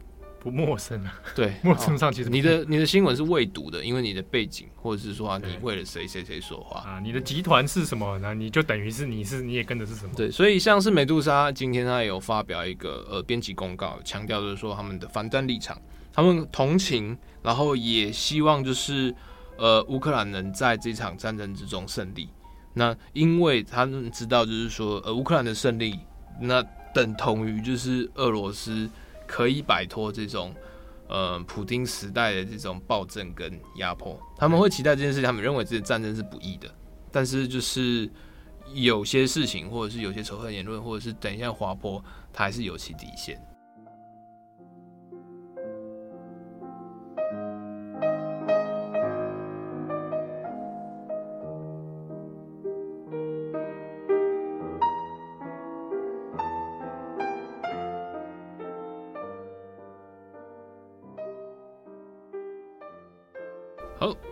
[0.42, 10.12] 不陌生啊，对， 陌生上其实你的你的新闻是未读的，因为你的背景或者是说你为了谁谁谁说话啊，你的集团是什么，那你就等于是你是你也跟的是什么？
[10.16, 15.80] 对，所以像是美杜莎今天他有发表一个呃编辑公告，强调就是说他们的反战立场，
[16.12, 19.14] 他们同情，然后也希望就是
[19.58, 22.28] 呃乌克兰能在这场战争之中胜利。
[22.74, 26.00] 那因为他们知道就是说呃乌克兰的胜利，
[26.42, 26.64] 那
[26.96, 28.90] 等同于就是俄罗斯。
[29.32, 30.54] 可以摆脱这种，
[31.08, 35.24] 呃，普丁时代的这种暴政跟压迫，他们会期待这件事情。
[35.24, 36.70] 他们认为这些战争是不义的，
[37.10, 38.12] 但是就是
[38.74, 42.04] 有些事情，或者是有些仇恨言论，或者是等一下滑坡，
[42.34, 43.42] 它还是有其底线。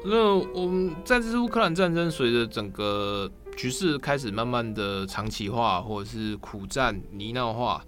[0.09, 7.85] 那我们在这次乌克兰战争随着整个局势开始慢慢的长期化，或者是苦战泥淖化，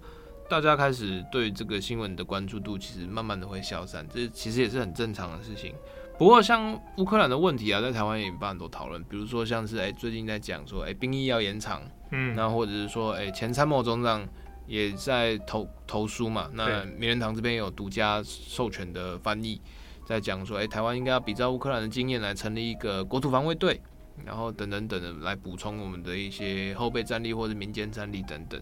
[0.48, 5.74] 大家开始对这个新闻的关注度其实慢慢的会消散，这其实也是很正常的事情。
[6.16, 14.24] 不过像乌克兰的问题啊，在台湾也引发很多讨论，比如说像是哎、欸、最近在讲说哎、欸、兵役要延长，嗯，那或者是说哎、欸、前参谋总长
[14.68, 19.60] 也在投投书嘛，那名人堂这边有独家授权的翻译。
[20.04, 23.80] 在讲说，哎、台湾应该要比照乌克兰的经验来成立一个国土防卫队，
[24.24, 28.60] 然后等等等等来补充我们的一些后备战力或者民间战力等等。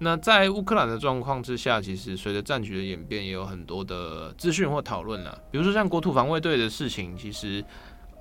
[0.00, 5.36] 那在乌克兰的状况之下，其实随着战局的演变，也有很多的资讯或讨论了。
[5.50, 7.64] 比如说像国土防卫队的事情，其实，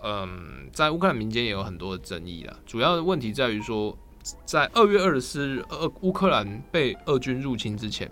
[0.03, 2.59] 嗯，在乌克兰民间也有很多的争议了。
[2.65, 3.95] 主要的问题在于说，
[4.43, 8.09] 在二月二十四日，俄乌克兰被俄军入侵之前。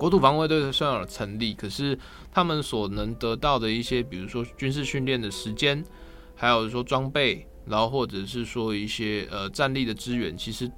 [0.00, 1.96] 国土防卫队虽然有成立，可是
[2.32, 5.84] 他们所能得到的一些，比如说军事训练的时间，
[6.34, 10.72] 还有说装备，然后或者是说一些呃战力的资源，其实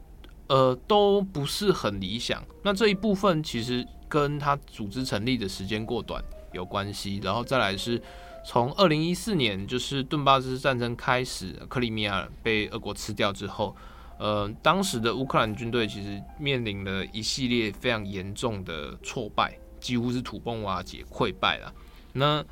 [0.49, 2.45] 呃都不是很理想。
[2.65, 6.21] 那这一部分其实跟他组织成立的时间过短
[6.53, 7.21] 有关系。
[7.23, 8.03] 然后再来是
[8.45, 13.77] 从二零一四年，就是顿巴斯战争开始，克里米亚被俄国吃掉之后。
[14.19, 21.75] 呃，当时的乌克兰军队其实面临了一系列非常严重的挫败，几乎是土崩瓦解、溃败了。
[22.13, 22.45] 那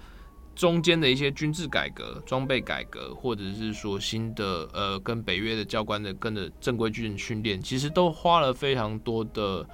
[0.56, 9.64] 中间的一些军制改革、装备改革，或者是说新的呃跟北约的教官的跟着正规军训练，其实都花了非常多的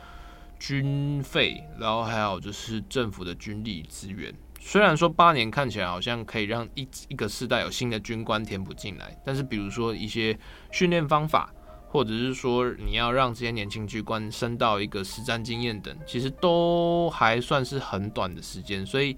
[0.58, 4.34] 军费，然后还有就是政府的军力资源。
[4.60, 10.38] 虽然说八年看起来好像可以让一一个世代有新的军官填补进来，但是比如说一些
[10.70, 11.52] 训练方法。
[11.96, 18.84] 或者是说你要让这些年轻军官升到一个实战经验等，其实都还算是很短的时间。
[18.84, 19.16] 所以，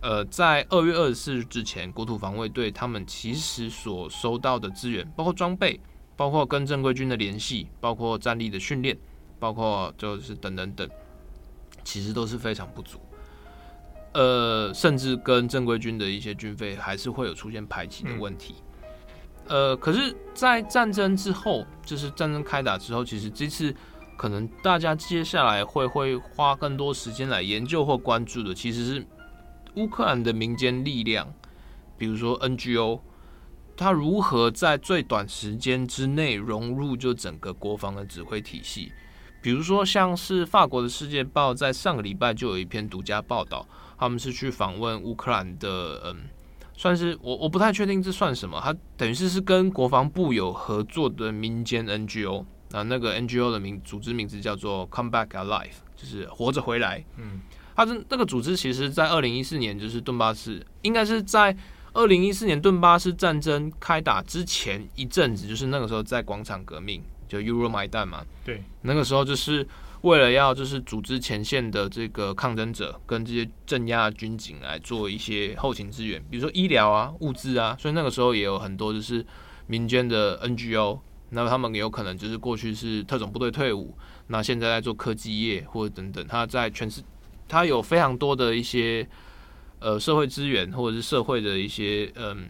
[0.00, 5.80] 呃，在二月二十四日之前，国土防卫队他们其实所收到的资源，包括装备，
[6.14, 8.96] 包括跟正规军的联系，包括战力的训练，
[9.40, 10.88] 包括就是等等等，
[11.82, 13.00] 其实都是非常不足。
[14.14, 18.54] 呃，甚至跟正规军的一些军费还是会有出现排挤的问题。
[18.58, 18.71] 嗯
[19.48, 23.74] 呃，可是，在战争之后，就是战争开打之后，其实这次
[24.16, 29.06] 可能大家接下来会会花更多时间来研究或关注的，其实是
[29.74, 31.32] 乌克兰的民间力量，
[31.98, 33.00] 比如说 NGO，
[33.76, 38.92] 它如何在最短时间之内融入就整个国防的指挥体系。
[39.42, 43.66] 比如说，像是法国的《世界报》在上个礼拜就有一篇独家报道，
[43.98, 46.16] 他们是去访问乌克兰的，嗯。
[46.82, 57.04] 算是我我不太确定这算什么，它等于是是跟国防部有合作的民间 NGO 啊，那个 NGO 的名组织名字叫做 Come Back Alive，就是活着回来。
[57.18, 57.40] 嗯，
[57.76, 61.56] 它这那个组织，其实在二零一四年就是顿巴斯，应该是在
[61.92, 68.24] 二零一四年顿巴斯战争开打之前一阵子，就是那个时候在广场革命，就 Euromaidan 嘛。
[68.44, 69.64] 对，那个时候就是。
[70.02, 79.24] 为了要就是组织前线的这个抗争者跟这些镇压军警来做一些后勤支援，比如说医疗啊、物资啊，所以那个时候也有很多就是
[79.66, 80.98] 民间的 NGO，
[81.30, 83.96] 那么他们有可能就是过去是特种部队退伍，
[84.26, 87.00] 那现在在做科技业或者等等，他在全市
[87.46, 89.08] 他有非常多的一些
[89.78, 92.48] 呃社会资源或者是社会的一些嗯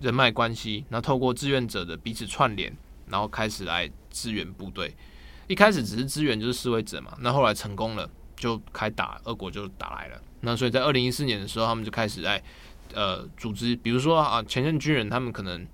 [0.00, 2.76] 人脉关系，那透过志愿者的彼此串联，
[3.06, 4.92] 然后开始来支援部队。
[5.48, 7.16] 一开始只是支援，就是示威者嘛。
[7.20, 10.20] 那后来成功了，就开打，俄国就打来了。
[10.42, 12.40] 那所以在二零一四年的时候，他们就开始在
[12.94, 15.66] 呃组织，比如说啊，前线军人他们可能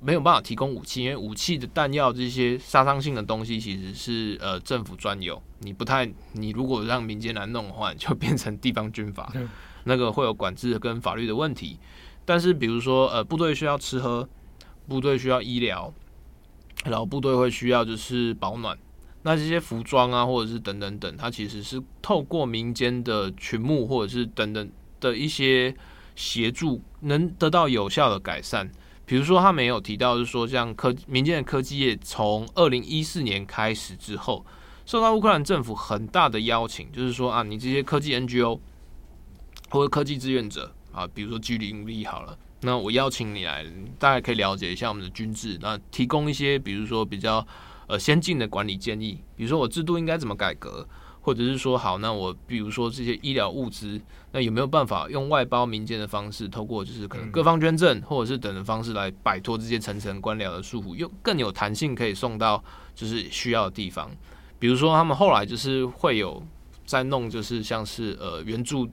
[0.00, 9.32] 没有办法提供武器，因为武器的弹药这些杀伤性的东西其实是呃政府专有，你不太，你如果让民间来弄的话，就变成地方军阀，
[9.84, 11.78] 那个会有管制跟法律的问题。
[12.24, 14.26] 但是比如说呃，部队需要吃喝，
[14.88, 15.92] 部队需要医疗，
[16.86, 18.78] 然后部队会需要就是保暖。
[19.26, 24.70] 那这些服装啊，或者是等等等，它其实是透过民间的群募，或者是等等
[25.00, 25.74] 的一些
[26.14, 28.70] 协助，能得到有效的改善。
[29.06, 34.44] 比如说，他没有提到，是说，像科民间的科技业，从二零一四年开始之后，
[34.84, 38.60] 受到乌克兰政府很大的邀请，就是说啊，你这些科技 NGO
[39.70, 43.64] 或者科技志愿者啊，比如说 G0V 好了，那我邀请你来，
[43.98, 47.46] 大家可以了解一下我们的军制，那提供一些，比如说比较。
[47.86, 50.86] 呃，先进的管理建议，比如说我制度应该怎么改革，
[51.20, 54.00] 或者是说好，那我比如说这些医疗物资，
[54.32, 62.62] 那有没有办法用外包民间的方式，透过就是可能各方捐赠，或者是等的方式来摆脱这些层层官僚的束缚，又更有弹性可以送到
[62.94, 64.10] 就是需要的地方。
[64.58, 66.42] 比如说他们后来就是会有
[66.86, 68.88] 在弄，就是像是呃援助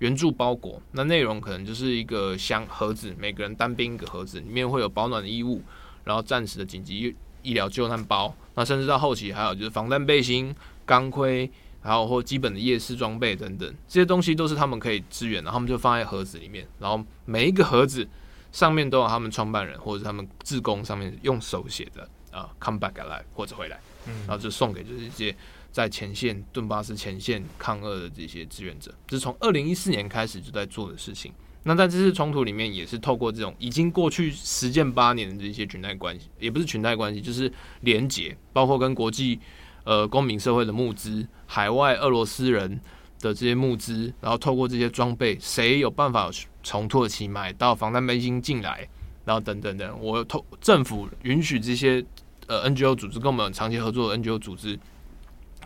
[0.00, 5.62] 援助包裹，那内容可能就是一个箱盒子，每个人单兵一个盒子，里面会有保暖的衣物，
[6.02, 7.14] 然后暂时的紧急
[7.44, 10.52] 医疗救难包，那甚至到后期还有就是防弹背心、
[10.84, 11.48] 钢盔，
[11.80, 18.08] 还有或基本的夜视装备等等，这些东西都是他们可以支援的，然后他们就放在盒子里面，然后每一个盒子
[18.50, 23.78] 上面都有他们创办人或者他们自工上面用手写的啊，come back alive 或者回来，
[24.26, 25.36] 然后就送给就是一些。
[25.74, 31.32] 在前线顿巴斯前线抗俄的这些志愿者，这是从二零一四年开始就在做的事情。
[31.64, 37.50] 那在这次冲突里面，也是透过这种已经过去实践八年的这些裙带关系，也不是裙带关系，就是
[37.80, 39.40] 连结，包括跟国际
[39.84, 42.78] 呃公民社会的募资，海外俄罗斯人
[43.20, 46.30] 的这些募资，然后透过这些装备，谁有办法
[46.62, 48.88] 从土耳其买到防弹背心进来，
[49.24, 52.04] 然后等等等，我透政府允许这些
[52.46, 54.78] 呃 NGO 组织跟我们长期合作的 NGO 组织。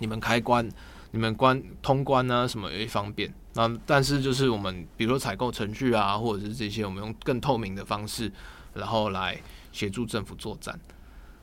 [0.00, 0.68] 你们开关，
[1.10, 3.34] 你们关通关啊，什么也方便。
[3.54, 8.30] 那但是就是我们，比如说采购程序啊，或者是这些，我们用更透明的方式，
[8.74, 9.40] 然后来
[9.72, 10.78] 协助政府作战。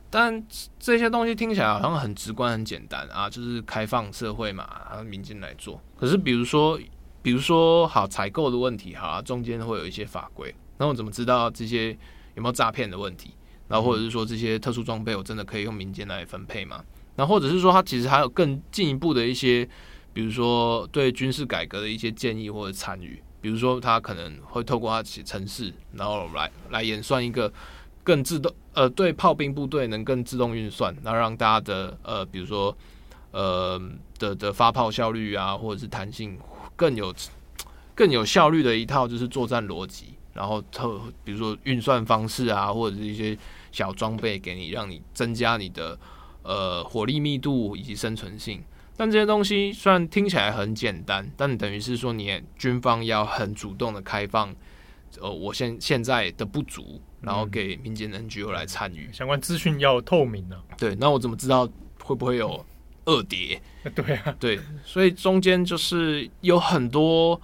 [0.09, 0.41] 但
[0.79, 5.81] 这些东西听起来好像很直观、很简单啊，就是开放社会嘛，然后民间来做。
[5.97, 6.79] 可是比如说，
[7.21, 11.89] 比如说好采购的问题，哈，中间会有一些法规，那我怎么知道这些
[12.35, 13.33] 有没有诈骗的问题？
[13.67, 16.81] 然后或者是说这些特殊装备，我真的可以用民间来分配吗？
[17.17, 19.67] 那或者是说，它其实还有更进一步的一些，
[20.15, 27.51] 比如说对军事改革的一些建议或者参与，比如说他可能会透过他写程式，然后来来演算一个
[28.01, 32.73] 更自动呃对炮兵部队能更自动运算，然后让大家的呃比如说
[33.31, 33.77] 呃
[34.17, 36.39] 的的发炮效率啊，或者是弹性
[36.77, 37.13] 更有
[37.93, 43.37] 更有效率的一套就是作战逻辑，然后特比如说运算方式啊，或者是一些
[43.73, 45.99] 小装备给你，让你增加你的。
[46.47, 48.63] 呃，火力密度以及生存性，
[48.97, 54.55] 但这些东西虽然听起来很简单，但等于是说，你军方要很主动的开放，
[55.19, 60.75] 呃，我现现在的不足，然后给民间 NGO 来参与，相关资讯要透明呢、啊。
[60.77, 61.67] 对，那我怎么知道
[62.01, 62.65] 会不会有
[63.05, 63.61] 恶蝶？
[63.93, 67.39] 对啊，对，所以中间就是有很多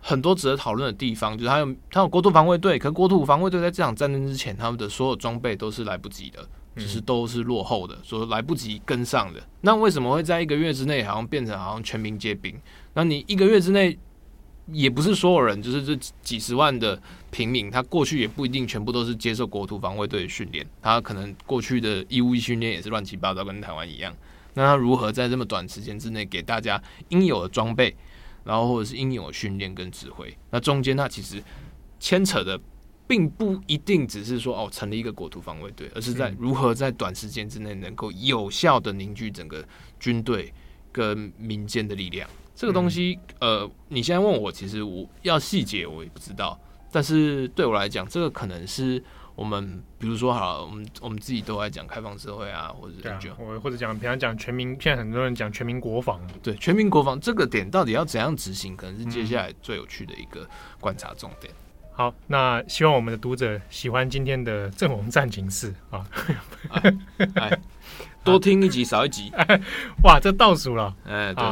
[0.00, 6.46] 很多值得讨论的地方，就是他有他有国土防卫队，可国土防卫队在这场战争之前，他们的所有装备都是来不及的。
[6.76, 9.42] 只是都是落后的，说来不及跟上的。
[9.62, 12.58] 那为什么会在一个月之内，好像变成好像全民皆兵？
[12.94, 13.98] 那你一个月之内，
[14.72, 17.00] 也不是所有人，就是这几十万的
[17.30, 24.14] 平民，他过去也不一定全部都是接受国土防卫队的训练，他可能过去的义务役训练也是乱七八糟，跟台湾一样。
[24.54, 27.94] 那他如何在这么短时间之内给大家应有的装备，
[28.44, 30.36] 然后或者是应有的训练跟指挥？
[30.50, 31.42] 那中间他其实
[31.98, 32.58] 牵扯的。
[33.10, 39.66] 并不一定只是说哦，成立一个国土防卫队，而是在如何在短时间之内能够有效的凝聚整个
[39.98, 40.54] 军队
[40.92, 42.30] 跟民间的力量。
[42.54, 46.56] 这个东西，呃，你现在问我，其实我要细节我也不知道。
[46.92, 49.02] 但是对我来讲，这个可能是
[49.34, 60.48] 我们，比如说好了，我们我们自己都在讲开放社会啊，或者是我或者讲平常讲全民，现在很多人讲全民国防，对，全民国防这个点到底要怎样执行，可能是接下来最有趣的一个
[60.78, 61.52] 观察重点。
[62.00, 66.02] 好，那希望我们的读者喜欢今天的正红战情室啊，
[68.24, 69.30] 多听一集少一集，
[70.02, 71.44] 哇，这倒数了，哎，对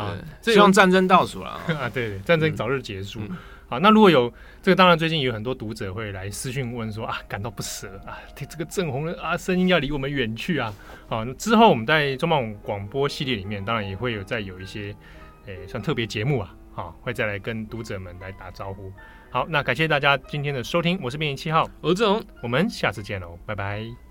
[0.42, 1.50] 对，希望战争倒数了。
[1.78, 3.20] 啊，对对，战争早日结束。
[3.68, 4.32] 好，那如果有
[4.62, 10.72] 这个，当然最近有很多读者会来私讯问说啊，感到不舍啊，这个正红的啊声音要离我们远去啊，
[11.10, 14.96] 好，之后我们在中广广播系列里面，当然也会有再有一些，
[15.44, 18.90] 诶，算特别节目啊，好，会再来跟读者们来打招呼。
[19.30, 24.07] 好，那感谢大家今天的收听，我是编辑七号，我是志荣，我们下次见喽，拜拜。